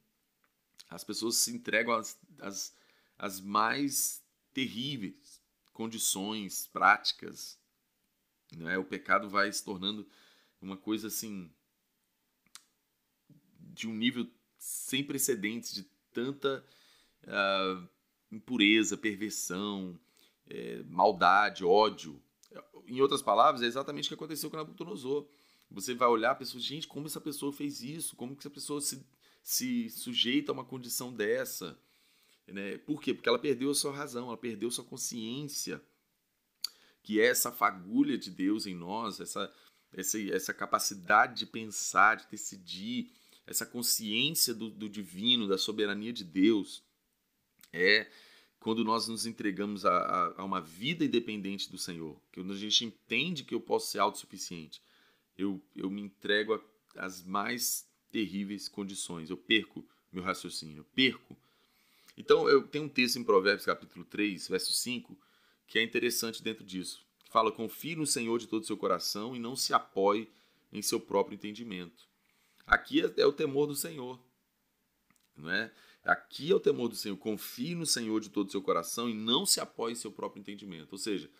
As 0.88 1.04
pessoas 1.04 1.36
se 1.36 1.50
entregam 1.54 1.94
às, 1.94 2.18
às, 2.38 2.76
às 3.18 3.40
mais 3.40 4.22
terríveis 4.52 5.42
condições 5.72 6.66
práticas. 6.66 7.58
Não 8.56 8.68
é? 8.68 8.78
O 8.78 8.84
pecado 8.84 9.28
vai 9.28 9.50
se 9.52 9.64
tornando 9.64 10.06
uma 10.60 10.76
coisa 10.76 11.08
assim 11.08 11.50
de 13.72 13.88
um 13.88 13.94
nível 13.94 14.26
sem 14.58 15.02
precedentes 15.02 15.74
de 15.74 15.82
tanta 16.12 16.64
uh, 17.24 17.88
impureza, 18.30 18.96
perversão, 18.96 19.98
é, 20.48 20.82
maldade, 20.84 21.64
ódio. 21.64 22.22
Em 22.86 23.00
outras 23.00 23.22
palavras, 23.22 23.62
é 23.62 23.66
exatamente 23.66 24.06
o 24.06 24.08
que 24.08 24.14
aconteceu 24.14 24.50
com 24.50 24.56
Nabucodonosor. 24.56 25.26
Você 25.70 25.94
vai 25.94 26.08
olhar 26.08 26.32
a 26.32 26.34
pessoa, 26.34 26.60
gente, 26.60 26.86
como 26.86 27.06
essa 27.06 27.20
pessoa 27.20 27.52
fez 27.52 27.82
isso? 27.82 28.14
Como 28.14 28.34
que 28.34 28.40
essa 28.40 28.50
pessoa 28.50 28.80
se, 28.80 29.04
se 29.42 29.88
sujeita 29.88 30.52
a 30.52 30.54
uma 30.54 30.64
condição 30.64 31.12
dessa? 31.12 31.78
Né? 32.46 32.78
Por 32.78 33.00
quê? 33.00 33.14
Porque 33.14 33.28
ela 33.28 33.38
perdeu 33.38 33.70
a 33.70 33.74
sua 33.74 33.92
razão, 33.92 34.28
ela 34.28 34.36
perdeu 34.36 34.68
a 34.68 34.72
sua 34.72 34.84
consciência, 34.84 35.82
que 37.02 37.20
é 37.20 37.26
essa 37.26 37.50
fagulha 37.50 38.18
de 38.18 38.30
Deus 38.30 38.66
em 38.66 38.74
nós, 38.74 39.20
essa, 39.20 39.52
essa, 39.92 40.20
essa 40.30 40.52
capacidade 40.52 41.38
de 41.38 41.46
pensar, 41.46 42.16
de 42.16 42.28
decidir, 42.30 43.10
essa 43.46 43.66
consciência 43.66 44.54
do, 44.54 44.70
do 44.70 44.88
divino, 44.88 45.48
da 45.48 45.58
soberania 45.58 46.12
de 46.12 46.24
Deus. 46.24 46.82
É 47.72 48.10
quando 48.62 48.84
nós 48.84 49.08
nos 49.08 49.26
entregamos 49.26 49.84
a, 49.84 49.90
a, 49.90 50.34
a, 50.40 50.44
uma 50.44 50.60
vida 50.60 51.04
independente 51.04 51.70
do 51.70 51.76
Senhor, 51.76 52.16
quando 52.32 52.52
a 52.52 52.56
gente 52.56 52.84
entende 52.84 53.42
que 53.42 53.54
eu 53.54 53.60
posso 53.60 53.90
ser 53.90 53.98
autossuficiente, 53.98 54.80
eu, 55.36 55.60
eu 55.74 55.90
me 55.90 56.00
entrego 56.00 56.62
às 56.94 57.24
mais 57.24 57.88
terríveis 58.10 58.68
condições, 58.68 59.30
eu 59.30 59.36
perco 59.36 59.84
meu 60.12 60.22
raciocínio, 60.22 60.78
eu 60.78 60.84
perco. 60.84 61.36
Então, 62.16 62.48
eu 62.48 62.66
tenho 62.68 62.84
um 62.84 62.88
texto 62.88 63.18
em 63.18 63.24
Provérbios 63.24 63.64
capítulo 63.64 64.04
3, 64.04 64.48
verso 64.48 64.72
5, 64.72 65.18
que 65.66 65.78
é 65.78 65.82
interessante 65.82 66.42
dentro 66.42 66.64
disso. 66.64 67.04
Que 67.24 67.32
fala, 67.32 67.50
confie 67.50 67.96
no 67.96 68.06
Senhor 68.06 68.38
de 68.38 68.46
todo 68.46 68.62
o 68.62 68.66
seu 68.66 68.76
coração 68.76 69.34
e 69.34 69.38
não 69.38 69.56
se 69.56 69.72
apoie 69.72 70.28
em 70.70 70.82
seu 70.82 71.00
próprio 71.00 71.34
entendimento. 71.34 72.11
Aqui 72.66 73.00
é, 73.00 73.12
é 73.20 73.26
o 73.26 73.32
temor 73.32 73.66
do 73.66 73.74
Senhor, 73.74 74.20
não 75.36 75.50
é? 75.50 75.72
Aqui 76.04 76.50
é 76.50 76.54
o 76.54 76.60
temor 76.60 76.88
do 76.88 76.96
Senhor. 76.96 77.16
Confie 77.16 77.74
no 77.74 77.86
Senhor 77.86 78.20
de 78.20 78.28
todo 78.28 78.48
o 78.48 78.50
seu 78.50 78.62
coração 78.62 79.08
e 79.08 79.14
não 79.14 79.46
se 79.46 79.60
apoie 79.60 79.92
em 79.92 79.96
seu 79.96 80.10
próprio 80.10 80.40
entendimento. 80.40 80.92
Ou 80.92 80.98
seja, 80.98 81.30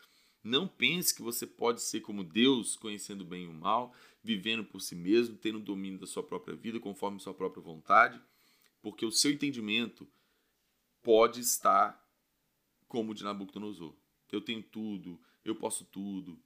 não 0.42 0.66
pense 0.68 1.14
que 1.14 1.22
você 1.22 1.46
pode 1.46 1.80
ser 1.82 2.00
como 2.00 2.24
Deus, 2.24 2.76
conhecendo 2.76 3.24
bem 3.24 3.46
o 3.46 3.52
mal, 3.52 3.94
vivendo 4.22 4.64
por 4.64 4.80
si 4.80 4.94
mesmo, 4.94 5.36
tendo 5.36 5.58
domínio 5.58 5.98
da 5.98 6.06
sua 6.06 6.22
própria 6.22 6.54
vida, 6.56 6.80
conforme 6.80 7.20
sua 7.20 7.34
própria 7.34 7.62
vontade, 7.62 8.20
porque 8.80 9.06
o 9.06 9.12
seu 9.12 9.30
entendimento 9.30 10.08
pode 11.02 11.40
estar 11.40 12.00
como 12.88 13.12
o 13.12 13.14
de 13.14 13.24
Nabucodonosor. 13.24 13.94
Eu 14.30 14.40
tenho 14.40 14.62
tudo, 14.62 15.20
eu 15.44 15.54
posso 15.54 15.84
tudo, 15.84 16.38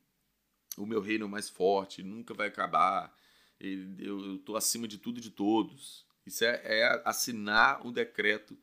o 0.77 0.85
meu 0.85 1.01
reino 1.01 1.27
é 1.27 1.29
mais 1.29 1.49
forte, 1.49 2.03
nunca 2.03 2.35
vai 2.35 2.49
acabar, 2.49 3.15
eu 3.61 4.37
estou 4.37 4.57
acima 4.57 4.87
de 4.87 4.99
tudo 4.99 5.19
e 5.19 5.23
de 5.23 5.31
todos. 5.31 6.05
Isso 6.25 6.45
é, 6.45 6.61
é 6.65 7.03
assinar 7.05 7.87
o 7.87 7.91
decreto 7.91 8.57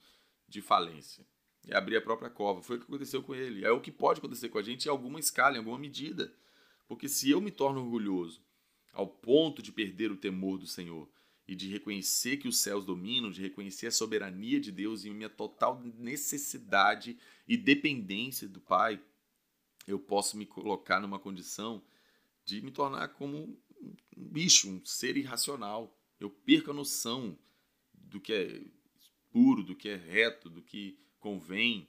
de 0.48 0.62
falência. 0.62 1.26
É 1.68 1.76
abrir 1.76 1.98
a 1.98 2.02
própria 2.02 2.30
cova. 2.30 2.62
Foi 2.62 2.76
o 2.76 2.80
que 2.80 2.86
aconteceu 2.86 3.24
com 3.24 3.34
ele. 3.34 3.66
É 3.66 3.72
o 3.72 3.82
que 3.82 3.92
pode 3.92 4.20
acontecer 4.20 4.50
com 4.50 4.58
a 4.58 4.64
gente 4.64 4.86
em 4.86 4.90
alguma 4.90 5.20
escala, 5.20 5.56
em 5.56 5.60
alguma 5.60 5.80
medida. 5.80 6.34
Porque 6.88 7.08
se 7.08 7.30
eu 7.30 7.40
me 7.40 7.52
torno 7.52 7.82
orgulhoso 7.82 8.42
ao 8.92 9.08
ponto 9.08 9.62
de 9.62 9.72
perder 9.72 10.12
o 10.12 10.18
temor 10.18 10.58
do 10.58 10.68
Senhor 10.68 11.10
e 11.48 11.56
de 11.56 11.70
reconhecer 11.70 12.38
que 12.38 12.48
os 12.48 12.58
céus 12.58 12.86
dominam, 12.86 13.32
de 13.32 13.42
reconhecer 13.42 13.88
a 13.88 13.92
soberania 13.92 14.60
de 14.60 14.72
Deus 14.72 15.04
e 15.04 15.10
minha 15.10 15.30
total 15.30 15.82
necessidade 15.98 17.18
e 17.48 17.58
dependência 17.58 18.48
do 18.48 18.62
Pai, 18.62 19.02
eu 19.88 20.00
posso 20.00 20.38
me 20.38 20.46
colocar 20.46 21.00
numa 21.00 21.20
condição 21.20 21.84
de 22.46 22.62
me 22.62 22.72
tornar 22.72 23.10
como 23.10 23.38
um 23.38 23.58
bicho, 24.16 24.70
um 24.70 24.84
ser 24.86 25.18
irracional. 25.18 25.98
Eu 26.20 26.30
perco 26.30 26.72
a 26.72 26.74
noção 26.74 27.38
do 27.94 28.20
que 28.20 28.34
é 28.34 28.62
puro, 29.32 29.64
do 29.64 29.76
que 29.76 29.90
é 29.90 29.96
reto, 29.96 30.50
do 30.50 30.62
que 30.62 31.00
convém. 31.20 31.88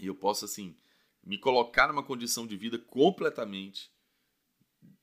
E 0.00 0.06
eu 0.06 0.14
posso, 0.14 0.44
assim, 0.44 0.76
me 1.22 1.38
colocar 1.38 1.88
numa 1.88 2.02
condição 2.02 2.46
de 2.46 2.56
vida 2.56 2.78
completamente 2.78 3.90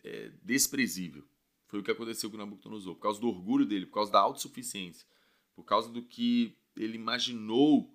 é, 0.03 0.31
desprezível. 0.43 1.23
Foi 1.67 1.79
o 1.79 1.83
que 1.83 1.91
aconteceu 1.91 2.29
com 2.31 2.37
Nabucodonosor. 2.37 2.95
Por 2.95 3.01
causa 3.01 3.19
do 3.19 3.27
orgulho 3.27 3.65
dele, 3.65 3.85
por 3.85 3.95
causa 3.95 4.11
da 4.11 4.19
autossuficiência, 4.19 5.05
por 5.55 5.63
causa 5.63 5.89
do 5.89 6.01
que 6.01 6.55
ele 6.75 6.95
imaginou 6.95 7.93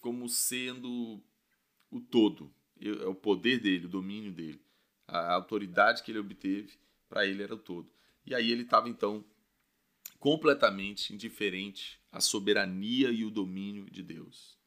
como 0.00 0.28
sendo 0.28 1.22
o 1.90 2.00
todo. 2.00 2.52
É 2.80 3.06
o 3.06 3.14
poder 3.14 3.60
dele, 3.60 3.86
o 3.86 3.90
domínio 3.90 4.32
dele. 4.32 4.60
A 5.08 5.32
autoridade 5.34 6.02
que 6.02 6.10
ele 6.10 6.18
obteve, 6.18 6.72
para 7.08 7.26
ele 7.26 7.42
era 7.42 7.54
o 7.54 7.58
todo. 7.58 7.88
E 8.24 8.34
aí 8.34 8.50
ele 8.50 8.62
estava, 8.62 8.88
então, 8.88 9.24
completamente 10.18 11.14
indiferente 11.14 12.00
à 12.10 12.20
soberania 12.20 13.10
e 13.10 13.24
o 13.24 13.30
domínio 13.30 13.88
de 13.90 14.02
Deus. 14.02 14.58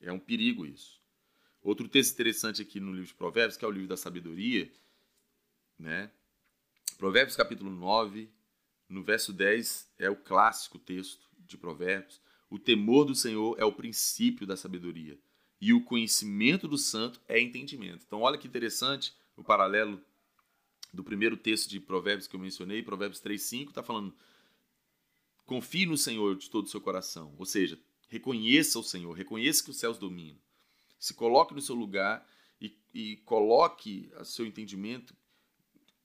É 0.00 0.10
um 0.12 0.18
perigo 0.18 0.66
isso. 0.66 1.00
Outro 1.62 1.88
texto 1.88 2.14
interessante 2.14 2.60
aqui 2.60 2.80
no 2.80 2.90
livro 2.90 3.06
de 3.06 3.14
Provérbios, 3.14 3.56
que 3.56 3.64
é 3.64 3.68
o 3.68 3.70
livro 3.70 3.88
da 3.88 3.96
sabedoria, 3.96 4.70
né? 5.78 6.10
Provérbios 6.98 7.36
capítulo 7.36 7.70
9, 7.70 8.28
no 8.88 9.02
verso 9.02 9.32
10, 9.32 9.92
é 9.98 10.10
o 10.10 10.16
clássico 10.16 10.78
texto 10.78 11.28
de 11.38 11.56
Provérbios. 11.56 12.20
O 12.50 12.58
temor 12.58 13.04
do 13.04 13.14
Senhor 13.14 13.56
é 13.58 13.64
o 13.64 13.72
princípio 13.72 14.46
da 14.46 14.56
sabedoria, 14.56 15.18
e 15.60 15.72
o 15.72 15.84
conhecimento 15.84 16.66
do 16.66 16.76
santo 16.76 17.20
é 17.28 17.40
entendimento. 17.40 18.04
Então, 18.04 18.22
olha 18.22 18.36
que 18.36 18.48
interessante 18.48 19.14
o 19.42 19.44
paralelo 19.44 20.00
do 20.92 21.02
primeiro 21.02 21.36
texto 21.36 21.68
de 21.68 21.80
Provérbios 21.80 22.26
que 22.26 22.36
eu 22.36 22.40
mencionei, 22.40 22.82
Provérbios 22.82 23.20
3, 23.20 23.42
5, 23.42 23.70
está 23.70 23.82
falando 23.82 24.14
Confie 25.44 25.84
no 25.84 25.98
Senhor 25.98 26.36
de 26.36 26.48
todo 26.48 26.66
o 26.66 26.68
seu 26.68 26.80
coração. 26.80 27.34
Ou 27.36 27.44
seja, 27.44 27.78
reconheça 28.08 28.78
o 28.78 28.82
Senhor, 28.82 29.12
reconheça 29.12 29.64
que 29.64 29.70
os 29.70 29.76
céus 29.76 29.98
dominam. 29.98 30.40
Se 30.98 31.12
coloque 31.12 31.52
no 31.52 31.60
seu 31.60 31.74
lugar 31.74 32.26
e, 32.60 32.78
e 32.94 33.16
coloque 33.18 34.10
o 34.18 34.24
seu 34.24 34.46
entendimento 34.46 35.14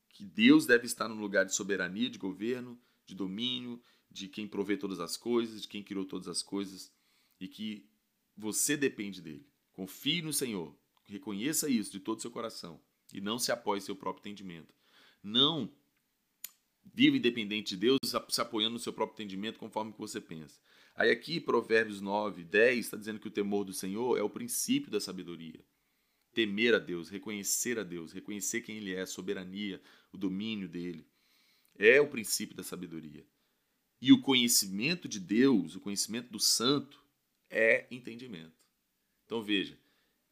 que 0.10 0.26
Deus 0.26 0.66
deve 0.66 0.88
estar 0.88 1.08
no 1.08 1.16
lugar 1.16 1.46
de 1.46 1.54
soberania, 1.54 2.10
de 2.10 2.18
governo, 2.18 2.80
de 3.06 3.14
domínio, 3.14 3.80
de 4.10 4.28
quem 4.28 4.48
provê 4.48 4.76
todas 4.76 5.00
as 5.00 5.16
coisas, 5.16 5.62
de 5.62 5.68
quem 5.68 5.84
criou 5.84 6.06
todas 6.06 6.28
as 6.28 6.42
coisas 6.42 6.92
e 7.40 7.48
que 7.48 7.88
você 8.36 8.76
depende 8.76 9.22
dele. 9.22 9.48
Confie 9.74 10.24
no 10.24 10.34
Senhor, 10.34 10.76
reconheça 11.06 11.70
isso 11.70 11.92
de 11.92 12.00
todo 12.00 12.18
o 12.18 12.22
seu 12.22 12.32
coração 12.32 12.82
e 13.14 13.22
não 13.22 13.40
se 13.40 13.52
apoie 13.52 13.80
em 13.80 13.82
seu 13.82 13.96
próprio 13.96 14.22
entendimento. 14.22 14.74
Não 15.24 15.72
viva 16.94 17.18
independente 17.18 17.70
de 17.70 17.78
Deus, 17.78 18.00
se 18.30 18.42
apoiando 18.42 18.74
no 18.74 18.80
seu 18.80 18.94
próprio 18.94 19.16
entendimento 19.16 19.60
conforme 19.60 19.92
que 19.92 20.00
você 20.00 20.22
pensa. 20.22 20.60
Aí 20.96 21.12
aqui, 21.12 21.40
Provérbios 21.40 22.02
9, 22.02 22.44
10, 22.44 22.80
está 22.80 22.98
dizendo 22.98 23.20
que 23.20 23.28
o 23.28 23.32
temor 23.32 23.64
do 23.64 23.74
Senhor 23.74 24.18
é 24.18 24.24
o 24.24 24.30
princípio 24.30 24.90
da 24.90 25.00
sabedoria. 25.00 25.64
Temer 26.34 26.74
a 26.74 26.80
Deus, 26.80 27.10
reconhecer 27.10 27.78
a 27.78 27.84
Deus, 27.84 28.12
reconhecer 28.12 28.62
quem 28.62 28.78
Ele 28.78 28.96
é, 28.96 29.02
a 29.02 29.06
soberania, 29.06 29.82
o 30.12 30.18
domínio 30.18 30.68
dele. 30.68 31.06
É 31.78 32.02
o 32.02 32.08
princípio 32.08 32.56
da 32.56 32.64
sabedoria. 32.64 33.26
E 34.02 34.12
o 34.12 34.22
conhecimento 34.22 35.08
de 35.08 35.20
Deus, 35.20 35.76
o 35.76 35.80
conhecimento 35.80 36.32
do 36.32 36.40
santo, 36.40 37.00
é 37.50 37.86
entendimento. 37.92 38.58
Então 39.26 39.44
veja, 39.44 39.78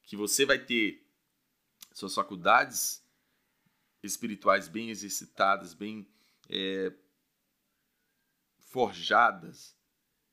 que 0.03 0.15
você 0.15 0.45
vai 0.45 0.57
ter 0.57 1.04
suas 1.95 2.13
faculdades 2.13 3.01
espirituais 4.03 4.67
bem 4.67 4.89
exercitadas, 4.89 5.73
bem 5.73 6.05
é, 6.49 6.91
forjadas, 8.59 9.73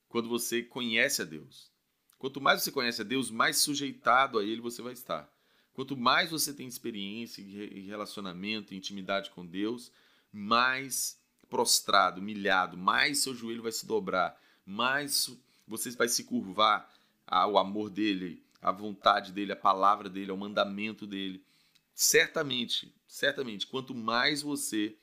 quando 0.08 0.28
você 0.28 0.60
conhece 0.62 1.22
a 1.22 1.24
Deus. 1.24 1.70
Quanto 2.18 2.40
mais 2.40 2.62
você 2.62 2.72
conhece 2.72 3.00
a 3.00 3.04
Deus, 3.04 3.30
mais 3.30 3.58
sujeitado 3.58 4.40
a 4.40 4.44
Ele 4.44 4.60
você 4.60 4.82
vai 4.82 4.92
estar. 4.92 5.32
Quanto 5.72 5.96
mais 5.96 6.30
você 6.30 6.52
tem 6.52 6.66
experiência 6.66 7.40
e 7.40 7.86
relacionamento 7.86 8.74
e 8.74 8.76
intimidade 8.76 9.30
com 9.30 9.46
Deus, 9.46 9.92
mais 10.32 11.16
prostrado, 11.48 12.20
humilhado, 12.20 12.76
mais 12.76 13.18
seu 13.18 13.34
joelho 13.34 13.62
vai 13.62 13.72
se 13.72 13.86
dobrar, 13.86 14.36
mais 14.66 15.30
você 15.66 15.92
vai 15.92 16.08
se 16.08 16.24
curvar 16.24 16.92
ao 17.24 17.56
amor 17.56 17.88
dele, 17.88 18.44
à 18.60 18.72
vontade 18.72 19.32
dele, 19.32 19.52
à 19.52 19.56
palavra 19.56 20.10
dele, 20.10 20.32
ao 20.32 20.36
mandamento 20.36 21.06
dele. 21.06 21.42
Certamente, 21.94 22.94
certamente, 23.06 23.66
quanto 23.66 23.94
mais 23.94 24.42
você 24.42 24.96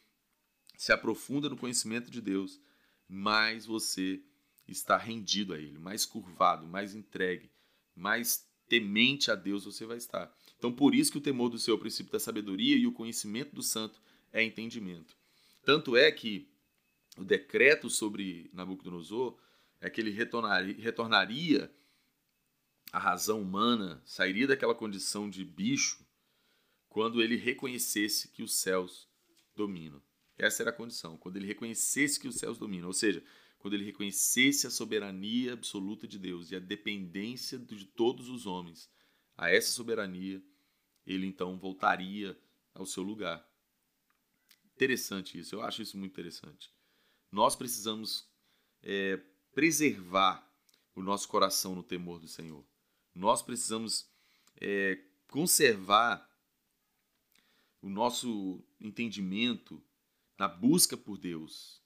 se 0.78 0.92
aprofunda 0.92 1.50
no 1.50 1.58
conhecimento 1.58 2.10
de 2.10 2.22
Deus, 2.22 2.60
mais 3.08 3.66
você 3.66 4.22
está 4.68 4.98
rendido 4.98 5.54
a 5.54 5.58
Ele, 5.58 5.78
mais 5.78 6.06
curvado, 6.06 6.68
mais 6.68 6.94
entregue, 6.96 7.52
mais 7.96 8.48
temente 8.68 9.32
a 9.32 9.36
Deus 9.36 9.66
você 9.66 9.86
vai 9.86 9.98
estar. 9.98 10.34
Então, 10.58 10.72
por 10.72 10.94
isso 10.94 11.12
que 11.12 11.18
o 11.18 11.22
temor 11.22 11.50
do 11.50 11.58
Senhor 11.58 11.76
é 11.76 11.78
o 11.78 11.82
princípio 11.82 12.12
da 12.12 12.20
sabedoria 12.20 12.76
e 12.76 12.86
o 12.86 12.92
conhecimento 12.92 13.56
do 13.56 13.64
santo 13.64 14.00
é 14.32 14.44
entendimento. 14.44 15.18
Tanto 15.64 15.98
é 15.98 16.12
que 16.12 16.48
o 17.18 17.24
decreto 17.24 17.90
sobre 17.90 18.50
Nabucodonosor 18.54 19.38
é 19.82 19.90
que 19.90 20.00
ele 20.00 20.12
retornaria, 20.12 20.76
retornaria 20.78 21.74
à 22.92 23.00
razão 23.00 23.42
humana, 23.42 24.02
sairia 24.06 24.48
daquela 24.48 24.76
condição 24.76 25.30
de 25.30 25.44
bicho, 25.44 26.06
quando 27.00 27.24
ele 27.24 27.38
reconhecesse 27.38 28.28
que 28.28 28.44
os 28.44 28.56
céus 28.56 29.08
dominam. 29.56 30.04
Essa 30.38 30.64
era 30.64 30.70
a 30.70 30.74
condição, 30.74 31.16
quando 31.16 31.38
ele 31.38 31.48
reconhecesse 31.48 32.20
que 32.20 32.28
os 32.28 32.36
céus 32.36 32.58
dominam, 32.58 32.88
ou 32.88 32.94
seja, 32.94 33.24
quando 33.58 33.74
ele 33.74 33.86
reconhecesse 33.86 34.68
a 34.68 34.70
soberania 34.70 35.54
absoluta 35.54 36.06
de 36.06 36.20
Deus 36.20 36.52
e 36.52 36.58
a 36.58 36.60
dependência 36.60 37.58
de 37.58 37.86
todos 37.86 38.28
os 38.28 38.46
homens 38.46 38.92
a 39.38 39.50
essa 39.50 39.72
soberania, 39.72 40.44
ele 41.08 41.26
então 41.26 41.58
voltaria 41.58 42.38
ao 42.74 42.86
seu 42.86 43.02
lugar. 43.02 43.50
Interessante 44.76 45.40
isso, 45.40 45.56
eu 45.56 45.62
acho 45.62 45.82
isso 45.82 45.98
muito 45.98 46.12
interessante. 46.12 46.70
Nós 47.32 47.56
precisamos 47.56 48.30
é, 48.84 49.16
preservar 49.54 50.46
o 50.94 51.02
nosso 51.02 51.30
coração 51.30 51.76
no 51.76 51.82
temor 51.82 52.20
do 52.20 52.28
Senhor. 52.28 52.68
Nós 53.16 53.42
precisamos 53.42 54.06
é, 54.60 55.02
conservar 55.30 56.29
o 57.82 57.90
nosso 57.90 58.64
entendimento 58.80 59.82
na 60.38 60.48
busca 60.48 60.96
por 60.98 61.18
Deus. 61.18 61.82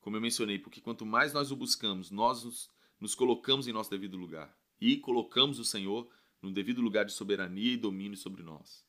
Como 0.00 0.16
eu 0.16 0.20
mencionei, 0.20 0.58
porque 0.58 0.80
quanto 0.80 1.04
mais 1.04 1.32
nós 1.32 1.50
o 1.50 1.56
buscamos, 1.56 2.10
nós 2.10 2.44
nos, 2.44 2.70
nos 3.00 3.14
colocamos 3.14 3.66
em 3.66 3.72
nosso 3.72 3.90
devido 3.90 4.16
lugar 4.16 4.56
e 4.80 4.96
colocamos 4.96 5.58
o 5.58 5.64
Senhor 5.64 6.08
no 6.40 6.52
devido 6.52 6.80
lugar 6.80 7.04
de 7.04 7.12
soberania 7.12 7.72
e 7.72 7.76
domínio 7.76 8.16
sobre 8.16 8.42
nós. 8.42 8.86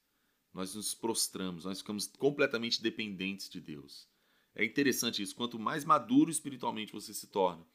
Nós 0.54 0.76
nos 0.76 0.94
prostramos, 0.94 1.66
nós 1.66 1.80
ficamos 1.80 2.08
completamente 2.08 2.82
dependentes 2.82 3.50
de 3.50 3.60
Deus. 3.60 4.08
É 4.54 4.66
interessante 4.66 5.22
isso. 5.22 5.36
Quanto 5.36 5.60
mais 5.60 5.86
maduro 5.86 6.32
espiritualmente 6.32 6.92
você 6.92 7.14
se 7.14 7.28
torna, 7.28 7.66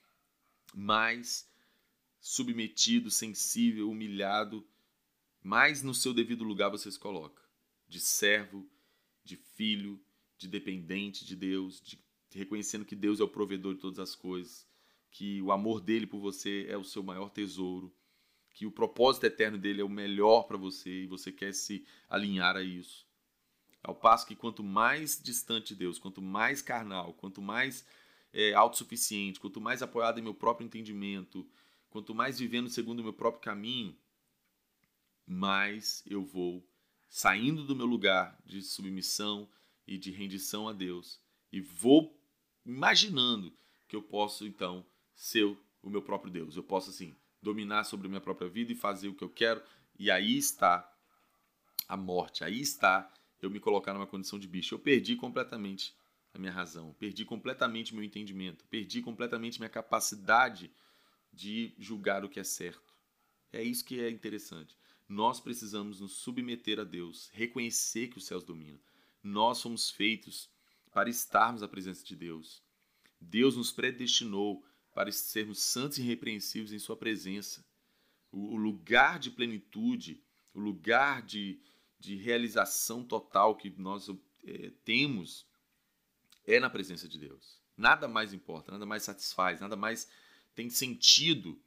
mais 0.75 1.49
submetido, 2.21 3.11
sensível, 3.11 3.91
humilhado, 3.91 4.67
mais 5.43 5.83
no 5.83 5.95
seu 5.95 6.15
devido 6.15 6.45
lugar 6.45 6.71
você 6.71 6.91
se 6.91 6.99
coloca. 6.99 7.42
De 7.93 8.01
servo, 8.01 8.67
de 9.23 9.37
filho, 9.37 10.01
de 10.39 10.49
dependente 10.49 11.27
de 11.27 11.37
Deus, 11.37 11.79
de 11.79 12.01
reconhecendo 12.33 12.87
que 12.87 12.97
Deus 12.97 13.21
é 13.21 13.23
o 13.23 13.29
provedor 13.29 13.75
de 13.75 13.83
todas 13.83 13.99
as 13.99 14.15
coisas, 14.15 14.67
que 15.11 15.43
o 15.43 15.53
amor 15.53 15.79
dele 15.79 16.07
por 16.07 16.19
você 16.19 16.65
é 16.71 16.77
o 16.79 16.83
seu 16.85 17.03
maior 17.03 17.29
tesouro, 17.29 17.95
que 18.55 18.65
o 18.65 18.73
propósito 18.73 19.27
eterno 19.27 19.59
dele 19.59 19.83
é 19.83 19.85
o 19.85 19.91
melhor 19.91 20.45
para 20.45 20.57
você 20.57 21.03
e 21.03 21.07
você 21.07 21.31
quer 21.31 21.53
se 21.53 21.85
alinhar 22.09 22.57
a 22.57 22.63
isso. 22.63 23.07
Ao 23.83 23.95
passo 23.95 24.27
que 24.27 24.35
quanto 24.35 24.65
mais 24.65 25.23
distante 25.23 25.75
de 25.75 25.81
Deus, 25.81 25.99
quanto 25.99 26.23
mais 26.23 26.63
carnal, 26.63 27.13
quanto 27.13 27.43
mais 27.43 27.85
é, 28.33 28.55
autossuficiente, 28.55 29.39
quanto 29.39 29.61
mais 29.61 29.83
apoiado 29.83 30.19
em 30.19 30.23
meu 30.23 30.33
próprio 30.33 30.65
entendimento, 30.65 31.47
quanto 31.91 32.15
mais 32.15 32.39
vivendo 32.39 32.71
segundo 32.71 33.01
o 33.01 33.05
meu 33.05 33.13
próprio 33.13 33.43
caminho, 33.43 33.95
mais 35.27 36.03
eu 36.07 36.25
vou 36.25 36.67
saindo 37.13 37.63
do 37.63 37.77
meu 37.77 37.85
lugar 37.85 38.39
de 38.43 38.63
submissão 38.63 39.47
e 39.87 39.99
de 39.99 40.11
rendição 40.11 40.67
a 40.67 40.73
Deus 40.73 41.21
e 41.53 41.61
vou 41.61 42.19
imaginando 42.65 43.53
que 43.87 43.95
eu 43.95 44.03
posso 44.03 44.47
então 44.47 44.83
ser 45.15 45.45
o 45.83 45.91
meu 45.91 46.01
próprio 46.01 46.33
Deus. 46.33 46.57
Eu 46.57 46.63
posso 46.63 46.89
assim 46.89 47.15
dominar 47.43 47.85
sobre 47.85 48.07
a 48.07 48.09
minha 48.09 48.21
própria 48.21 48.49
vida 48.49 48.73
e 48.73 48.75
fazer 48.75 49.09
o 49.09 49.15
que 49.15 49.23
eu 49.23 49.29
quero. 49.29 49.63
E 49.99 50.11
aí 50.11 50.39
está 50.39 50.91
a 51.87 51.99
morte. 51.99 52.45
Aí 52.45 52.59
está 52.59 53.13
eu 53.43 53.51
me 53.51 53.61
colocar 53.61 53.93
numa 53.93 54.07
condição 54.07 54.39
de 54.39 54.49
bicho. 54.49 54.75
Eu 54.75 54.79
perdi 54.79 55.15
completamente 55.15 55.95
a 56.33 56.39
minha 56.39 56.51
razão, 56.51 56.95
perdi 56.95 57.27
completamente 57.27 57.95
meu 57.95 58.03
entendimento, 58.03 58.65
perdi 58.71 59.03
completamente 59.03 59.59
minha 59.59 59.69
capacidade 59.69 60.73
de 61.31 61.75
julgar 61.79 62.25
o 62.25 62.29
que 62.31 62.41
é 62.41 62.45
certo. 62.45 62.95
É 63.53 63.63
isso 63.63 63.85
que 63.85 64.01
é 64.01 64.09
interessante. 64.09 64.75
Nós 65.13 65.39
precisamos 65.41 66.01
nos 66.01 66.13
submeter 66.13 66.81
a 66.81 66.85
Deus, 66.85 67.29
reconhecer 67.35 68.09
que 68.09 68.17
os 68.17 68.25
céus 68.25 68.43
dominam. 68.43 68.81
Nós 69.23 69.59
somos 69.59 69.91
feitos 69.91 70.49
para 70.91 71.11
estarmos 71.11 71.63
à 71.63 71.69
presença 71.69 72.03
de 72.03 72.17
Deus. 72.17 72.63
Deus 73.21 73.55
nos 73.55 73.71
predestinou 73.71 74.65
para 74.95 75.13
sermos 75.13 75.59
santos 75.59 75.99
e 75.99 76.01
irrepreensíveis 76.01 76.73
em 76.73 76.79
Sua 76.79 76.97
presença. 76.97 77.63
O 78.31 78.57
lugar 78.57 79.19
de 79.19 79.31
plenitude, 79.31 80.25
o 80.55 80.59
lugar 80.59 81.21
de, 81.21 81.61
de 82.01 82.17
realização 82.17 83.05
total 83.05 83.55
que 83.55 83.69
nós 83.69 84.09
é, 84.43 84.73
temos 84.83 85.47
é 86.47 86.59
na 86.59 86.71
presença 86.71 87.07
de 87.07 87.19
Deus. 87.19 87.61
Nada 87.77 88.09
mais 88.09 88.33
importa, 88.33 88.73
nada 88.73 88.87
mais 88.87 89.03
satisfaz, 89.03 89.61
nada 89.61 89.77
mais 89.77 90.09
tem 90.55 90.71
sentido 90.71 91.61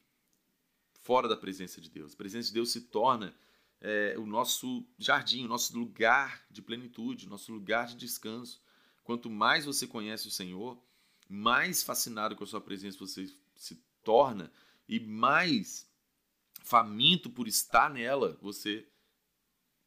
fora 1.06 1.28
da 1.28 1.38
presença 1.38 1.80
de 1.80 1.88
Deus. 1.88 2.14
A 2.14 2.18
presença 2.18 2.48
de 2.48 2.54
Deus 2.56 2.72
se 2.72 2.82
torna 2.82 3.38
é, 3.80 4.16
o 4.18 4.26
nosso 4.26 4.84
jardim, 4.98 5.46
o 5.46 5.48
nosso 5.48 5.78
lugar 5.78 6.44
de 6.50 6.64
plenitude, 6.64 7.28
o 7.28 7.30
nosso 7.30 7.54
lugar 7.54 7.86
de 7.86 7.96
descanso. 7.96 8.60
Quanto 9.04 9.30
mais 9.30 9.66
você 9.66 9.86
conhece 9.86 10.28
o 10.28 10.32
Senhor, 10.32 10.82
mais 11.30 11.84
fascinado 11.84 12.36
com 12.36 12.44
a 12.44 12.48
sua 12.48 12.60
presença 12.60 12.98
você 12.98 13.32
se 13.56 13.80
torna 14.04 14.52
e 14.90 15.00
mais 15.00 15.88
faminto 16.64 17.30
por 17.30 17.48
estar 17.48 17.88
nela 17.88 18.36
você 18.42 18.88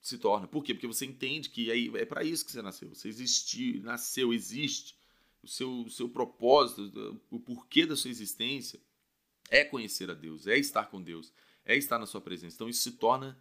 se 0.00 0.18
torna. 0.18 0.46
Por 0.46 0.62
quê? 0.62 0.72
Porque 0.72 0.86
você 0.86 1.04
entende 1.04 1.50
que 1.50 1.68
é, 1.68 2.00
é 2.00 2.06
para 2.06 2.22
isso 2.22 2.46
que 2.46 2.52
você 2.52 2.62
nasceu. 2.62 2.90
Você 2.90 3.08
existiu, 3.08 3.82
nasceu, 3.82 4.32
existe. 4.32 4.96
O 5.42 5.48
seu, 5.48 5.82
o 5.82 5.90
seu 5.90 6.08
propósito, 6.08 7.20
o 7.28 7.40
porquê 7.40 7.86
da 7.86 7.96
sua 7.96 8.10
existência 8.10 8.80
é 9.50 9.64
conhecer 9.64 10.10
a 10.10 10.14
Deus, 10.14 10.46
é 10.46 10.56
estar 10.56 10.86
com 10.86 11.02
Deus, 11.02 11.32
é 11.64 11.76
estar 11.76 11.98
na 11.98 12.06
sua 12.06 12.20
presença. 12.20 12.54
Então 12.54 12.68
isso 12.68 12.82
se 12.82 12.92
torna 12.92 13.38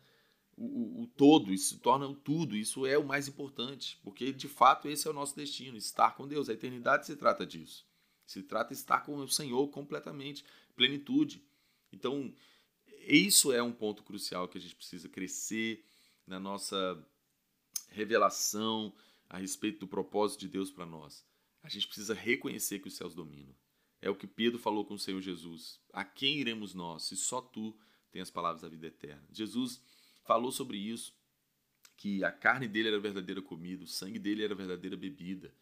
o, 0.56 0.65
o, 0.65 1.04
o 1.04 1.08
todo, 1.08 1.54
isso 1.54 1.76
se 1.76 1.80
torna 1.80 2.08
o 2.08 2.15
tudo, 2.15 2.56
isso 2.56 2.86
é 2.86 2.98
o 2.98 3.06
mais 3.06 3.28
importante, 3.28 4.00
porque 4.04 4.32
de 4.32 4.48
fato 4.48 4.88
esse 4.88 5.08
é 5.08 5.12
o 5.12 5.13
nosso 5.13 5.36
destino, 5.36 5.78
estar 5.78 6.15
com 6.15 6.28
Deus. 6.28 6.50
A 6.50 6.54
eternidade 6.54 7.06
se 7.06 7.15
trata 7.15 7.46
disso. 7.46 7.86
Se 8.26 8.43
trata 8.43 8.74
de 8.74 8.80
estar 8.80 9.02
com 9.02 9.15
o 9.15 9.28
Senhor 9.28 9.67
completamente, 9.70 10.43
plenitude. 10.76 11.41
Então, 11.93 12.34
isso 13.08 13.54
é 13.54 13.63
um 13.63 13.72
ponto 13.72 14.04
crucial 14.04 14.50
que 14.50 14.58
a 14.58 14.62
gente 14.62 14.76
precisa 14.76 15.08
crescer, 15.08 15.82
na 16.28 16.39
nossa 16.39 17.02
revelação, 17.89 18.93
a 19.30 19.38
respeito 19.38 19.80
do 19.80 19.88
propósito 19.88 20.41
de 20.41 20.50
Deus 20.50 20.70
para 20.70 20.86
nós, 20.86 21.26
a 21.63 21.70
gente 21.70 21.88
precisa 21.88 22.13
reconhecer 22.13 22.80
que 22.80 22.88
os 22.88 22.96
céus 22.96 23.15
dominam. 23.15 23.56
É 24.02 24.10
o 24.10 24.16
que 24.16 24.28
Pedro 24.28 24.60
falou 24.60 24.86
com 24.86 24.94
o 24.94 25.00
Senhor 25.00 25.22
Jesus. 25.22 25.80
A 25.92 26.04
quem 26.06 26.40
iremos 26.40 26.74
nós, 26.74 27.04
se 27.04 27.16
só 27.16 27.42
tu 27.42 27.76
tens 28.12 28.24
as 28.24 28.32
palavras 28.32 28.62
da 28.62 28.70
vida 28.70 28.88
eterna? 28.88 29.28
Jesus 29.32 29.82
falou 30.24 30.52
sobre 30.52 30.78
isso, 30.78 31.16
que 31.96 32.24
a 32.24 32.32
carne 32.32 32.68
dele 32.68 32.90
era 32.90 32.98
a 32.98 33.02
verdadeira 33.02 33.42
comida, 33.42 33.84
o 33.84 33.88
sangue 33.88 34.20
dele 34.20 34.44
era 34.44 34.54
a 34.54 34.58
verdadeira 34.58 34.96
bebida. 34.96 35.54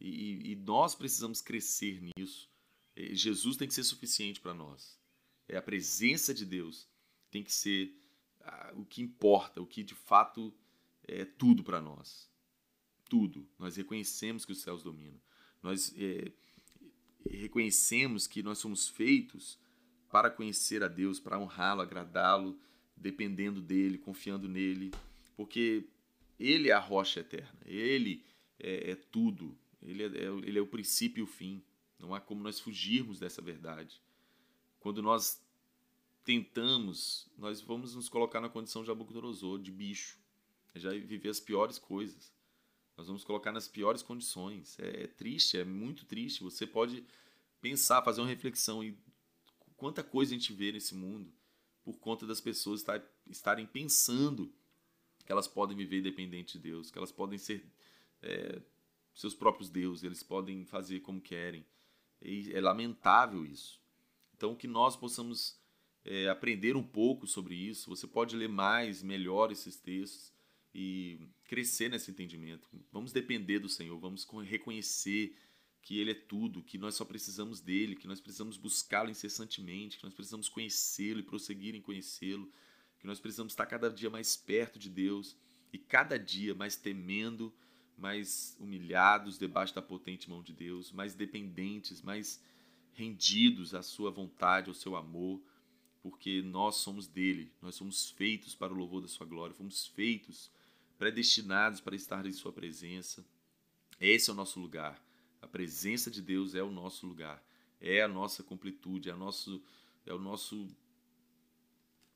E, 0.00 0.52
e 0.52 0.56
nós 0.56 0.94
precisamos 0.94 1.40
crescer 1.40 2.00
nisso. 2.00 2.50
Jesus 2.96 3.56
tem 3.56 3.68
que 3.68 3.74
ser 3.74 3.84
suficiente 3.84 4.40
para 4.40 4.54
nós. 4.54 4.98
É 5.48 5.56
a 5.56 5.62
presença 5.62 6.32
de 6.32 6.46
Deus 6.46 6.88
tem 7.30 7.42
que 7.42 7.52
ser 7.52 7.94
o 8.74 8.84
que 8.84 9.02
importa, 9.02 9.60
o 9.60 9.66
que 9.66 9.82
de 9.82 9.94
fato 9.94 10.54
é 11.06 11.24
tudo 11.24 11.62
para 11.62 11.80
nós. 11.80 12.30
Tudo. 13.08 13.46
Nós 13.58 13.76
reconhecemos 13.76 14.44
que 14.44 14.52
os 14.52 14.62
céus 14.62 14.82
dominam. 14.82 15.20
Nós 15.62 15.94
é, 15.96 16.32
reconhecemos 17.30 18.26
que 18.26 18.42
nós 18.42 18.58
somos 18.58 18.88
feitos 18.88 19.58
para 20.10 20.30
conhecer 20.30 20.82
a 20.82 20.88
Deus, 20.88 21.20
para 21.20 21.38
honrá-lo, 21.38 21.82
agradá-lo, 21.82 22.58
dependendo 22.96 23.60
dele, 23.60 23.98
confiando 23.98 24.48
nele, 24.48 24.90
porque 25.36 25.84
ele 26.38 26.70
é 26.70 26.72
a 26.72 26.78
rocha 26.78 27.20
eterna, 27.20 27.58
ele 27.64 28.24
é, 28.58 28.92
é 28.92 28.94
tudo, 28.94 29.56
ele 29.82 30.02
é, 30.02 30.06
é 30.06 30.28
ele 30.44 30.58
é 30.58 30.62
o 30.62 30.66
princípio 30.66 31.20
e 31.20 31.22
o 31.22 31.26
fim. 31.26 31.62
Não 31.98 32.14
há 32.14 32.20
como 32.20 32.42
nós 32.42 32.60
fugirmos 32.60 33.18
dessa 33.18 33.40
verdade. 33.40 34.00
Quando 34.80 35.02
nós 35.02 35.40
tentamos, 36.24 37.28
nós 37.38 37.60
vamos 37.60 37.94
nos 37.94 38.08
colocar 38.08 38.40
na 38.40 38.48
condição 38.48 38.82
de 38.82 38.88
Nabucodonosor, 38.88 39.60
de 39.60 39.70
bicho, 39.70 40.18
já 40.74 40.90
viver 40.90 41.28
as 41.28 41.40
piores 41.40 41.78
coisas. 41.78 42.32
Nós 42.96 43.06
vamos 43.06 43.24
colocar 43.24 43.52
nas 43.52 43.68
piores 43.68 44.02
condições. 44.02 44.78
É, 44.78 45.04
é 45.04 45.06
triste, 45.06 45.58
é 45.58 45.64
muito 45.64 46.06
triste. 46.06 46.42
Você 46.42 46.66
pode 46.66 47.04
pensar, 47.60 48.02
fazer 48.02 48.20
uma 48.20 48.28
reflexão 48.28 48.82
e 48.82 48.96
quanta 49.76 50.02
coisa 50.02 50.34
a 50.34 50.38
gente 50.38 50.52
vê 50.52 50.72
nesse 50.72 50.94
mundo 50.94 51.30
por 51.84 51.98
conta 51.98 52.26
das 52.26 52.40
pessoas 52.40 52.84
estarem 53.28 53.66
pensando 53.66 54.52
que 55.24 55.30
elas 55.30 55.46
podem 55.46 55.76
viver 55.76 55.98
independente 55.98 56.54
de 56.54 56.70
Deus, 56.70 56.90
que 56.90 56.98
elas 56.98 57.12
podem 57.12 57.38
ser 57.38 57.64
é, 58.22 58.60
seus 59.14 59.34
próprios 59.34 59.68
deuses, 59.68 60.02
eles 60.02 60.22
podem 60.22 60.64
fazer 60.64 61.00
como 61.00 61.20
querem. 61.20 61.64
E 62.22 62.52
é 62.52 62.60
lamentável 62.60 63.44
isso. 63.44 63.80
Então, 64.34 64.54
que 64.54 64.66
nós 64.66 64.96
possamos 64.96 65.60
é, 66.04 66.28
aprender 66.28 66.76
um 66.76 66.82
pouco 66.82 67.26
sobre 67.26 67.54
isso. 67.54 67.90
Você 67.90 68.06
pode 68.06 68.36
ler 68.36 68.48
mais, 68.48 69.02
melhor 69.02 69.52
esses 69.52 69.76
textos 69.76 70.32
e 70.74 71.18
crescer 71.44 71.88
nesse 71.88 72.10
entendimento. 72.10 72.68
Vamos 72.92 73.12
depender 73.12 73.58
do 73.58 73.68
Senhor, 73.68 73.98
vamos 73.98 74.26
reconhecer 74.44 75.34
que 75.82 75.98
Ele 75.98 76.10
é 76.10 76.14
tudo, 76.14 76.62
que 76.62 76.78
nós 76.78 76.94
só 76.94 77.04
precisamos 77.04 77.60
dele, 77.60 77.94
que 77.94 78.08
nós 78.08 78.20
precisamos 78.20 78.56
buscá-lo 78.56 79.10
incessantemente, 79.10 79.98
que 79.98 80.04
nós 80.04 80.14
precisamos 80.14 80.48
conhecê-lo 80.48 81.20
e 81.20 81.22
prosseguir 81.22 81.74
em 81.74 81.80
conhecê-lo, 81.80 82.50
que 82.98 83.06
nós 83.06 83.20
precisamos 83.20 83.52
estar 83.52 83.66
cada 83.66 83.88
dia 83.88 84.10
mais 84.10 84.36
perto 84.36 84.78
de 84.78 84.90
Deus 84.90 85.36
e 85.72 85.78
cada 85.78 86.18
dia 86.18 86.54
mais 86.54 86.76
temendo 86.76 87.54
mais 87.96 88.56
humilhados 88.60 89.38
debaixo 89.38 89.74
da 89.74 89.80
potente 89.80 90.28
mão 90.28 90.42
de 90.42 90.52
Deus, 90.52 90.92
mais 90.92 91.14
dependentes, 91.14 92.02
mais 92.02 92.42
rendidos 92.92 93.74
à 93.74 93.82
sua 93.82 94.10
vontade, 94.10 94.68
ao 94.68 94.74
seu 94.74 94.96
amor, 94.96 95.40
porque 96.02 96.42
nós 96.42 96.76
somos 96.76 97.06
dele, 97.06 97.50
nós 97.60 97.74
somos 97.74 98.10
feitos 98.10 98.54
para 98.54 98.72
o 98.72 98.76
louvor 98.76 99.00
da 99.00 99.08
sua 99.08 99.26
glória, 99.26 99.54
fomos 99.54 99.86
feitos, 99.88 100.50
predestinados 100.98 101.80
para 101.80 101.96
estar 101.96 102.26
em 102.26 102.32
sua 102.32 102.52
presença. 102.52 103.24
Esse 104.00 104.30
é 104.30 104.32
o 104.32 104.36
nosso 104.36 104.60
lugar. 104.60 105.02
A 105.40 105.46
presença 105.46 106.10
de 106.10 106.20
Deus 106.20 106.54
é 106.54 106.62
o 106.62 106.70
nosso 106.70 107.06
lugar, 107.06 107.42
é 107.80 108.02
a 108.02 108.08
nossa 108.08 108.42
completude, 108.42 109.10
é 109.10 109.14
nosso 109.14 109.62
é 110.04 110.12
o 110.12 110.18
nosso 110.18 110.68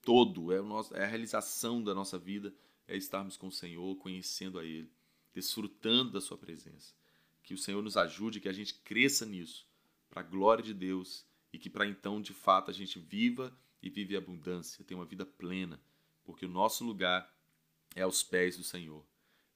todo, 0.03 0.53
é 0.53 0.61
o 0.61 0.65
nosso 0.65 0.97
é 0.97 1.05
a 1.05 1.07
realização 1.07 1.83
da 1.83 1.95
nossa 1.95 2.19
vida, 2.19 2.55
é 2.89 2.97
estarmos 2.97 3.37
com 3.37 3.49
o 3.49 3.53
Senhor, 3.53 3.97
conhecendo 3.97 4.59
a 4.59 4.65
ele 4.65 4.91
desfrutando 5.33 6.13
da 6.13 6.21
Sua 6.21 6.37
presença. 6.37 6.95
Que 7.43 7.55
o 7.55 7.59
Senhor 7.59 7.83
nos 7.83 7.97
ajude, 7.97 8.41
que 8.41 8.49
a 8.49 8.53
gente 8.53 8.75
cresça 8.75 9.25
nisso, 9.25 9.67
para 10.09 10.21
a 10.21 10.25
glória 10.25 10.63
de 10.63 10.75
Deus 10.75 11.25
e 11.53 11.59
que 11.59 11.71
para 11.71 11.87
então, 11.87 12.21
de 12.21 12.33
fato, 12.33 12.71
a 12.71 12.75
gente 12.75 12.99
viva 12.99 13.57
e 13.83 13.89
vive 13.89 14.17
abundância, 14.17 14.85
tenha 14.85 14.99
uma 14.99 15.07
vida 15.07 15.25
plena, 15.25 15.81
porque 16.25 16.45
o 16.45 16.51
nosso 16.51 16.85
lugar 16.85 17.33
é 17.95 18.03
aos 18.03 18.23
pés 18.23 18.57
do 18.57 18.65
Senhor. 18.65 19.07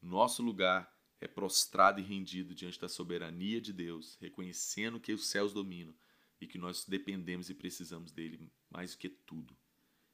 Nosso 0.01 0.43
lugar 0.43 0.93
é 1.21 1.27
prostrado 1.27 2.01
e 2.01 2.03
rendido 2.03 2.55
diante 2.55 2.79
da 2.79 2.89
soberania 2.89 3.61
de 3.61 3.73
Deus, 3.73 4.17
reconhecendo 4.21 5.01
que 5.01 5.13
os 5.13 5.27
céus 5.27 5.53
dominam 5.53 5.95
e 6.41 6.47
que 6.47 6.59
nós 6.59 6.85
dependemos 6.85 7.49
e 7.49 7.55
precisamos 7.55 8.13
dele 8.13 8.51
mais 8.71 8.93
do 8.93 8.99
que 8.99 9.09
tudo. 9.09 9.57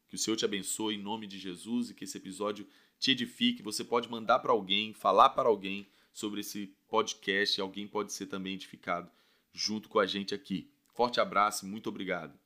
Que 0.06 0.14
o 0.14 0.18
Senhor 0.18 0.36
te 0.36 0.44
abençoe 0.44 0.96
em 0.96 1.02
nome 1.02 1.26
de 1.26 1.38
Jesus 1.38 1.90
e 1.90 1.94
que 1.94 2.04
esse 2.04 2.18
episódio 2.18 2.66
te 2.98 3.12
edifique. 3.12 3.62
Você 3.62 3.84
pode 3.84 4.08
mandar 4.08 4.40
para 4.40 4.52
alguém, 4.52 4.92
falar 4.92 5.30
para 5.30 5.48
alguém 5.48 5.88
sobre 6.12 6.40
esse 6.40 6.74
podcast 6.88 7.60
alguém 7.60 7.86
pode 7.86 8.12
ser 8.12 8.26
também 8.26 8.54
edificado 8.54 9.10
junto 9.52 9.88
com 9.88 9.98
a 9.98 10.06
gente 10.06 10.34
aqui. 10.34 10.70
Forte 10.92 11.20
abraço 11.20 11.64
e 11.64 11.68
muito 11.68 11.88
obrigado. 11.88 12.38